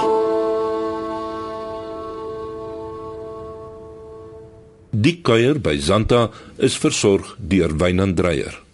Die 4.92 5.20
kuier 5.22 5.62
by 5.62 5.80
Zanta 5.80 6.30
is 6.58 6.78
versorg 6.78 7.36
deur 7.40 7.78
Wynand 7.78 8.16
Dreyer. 8.16 8.71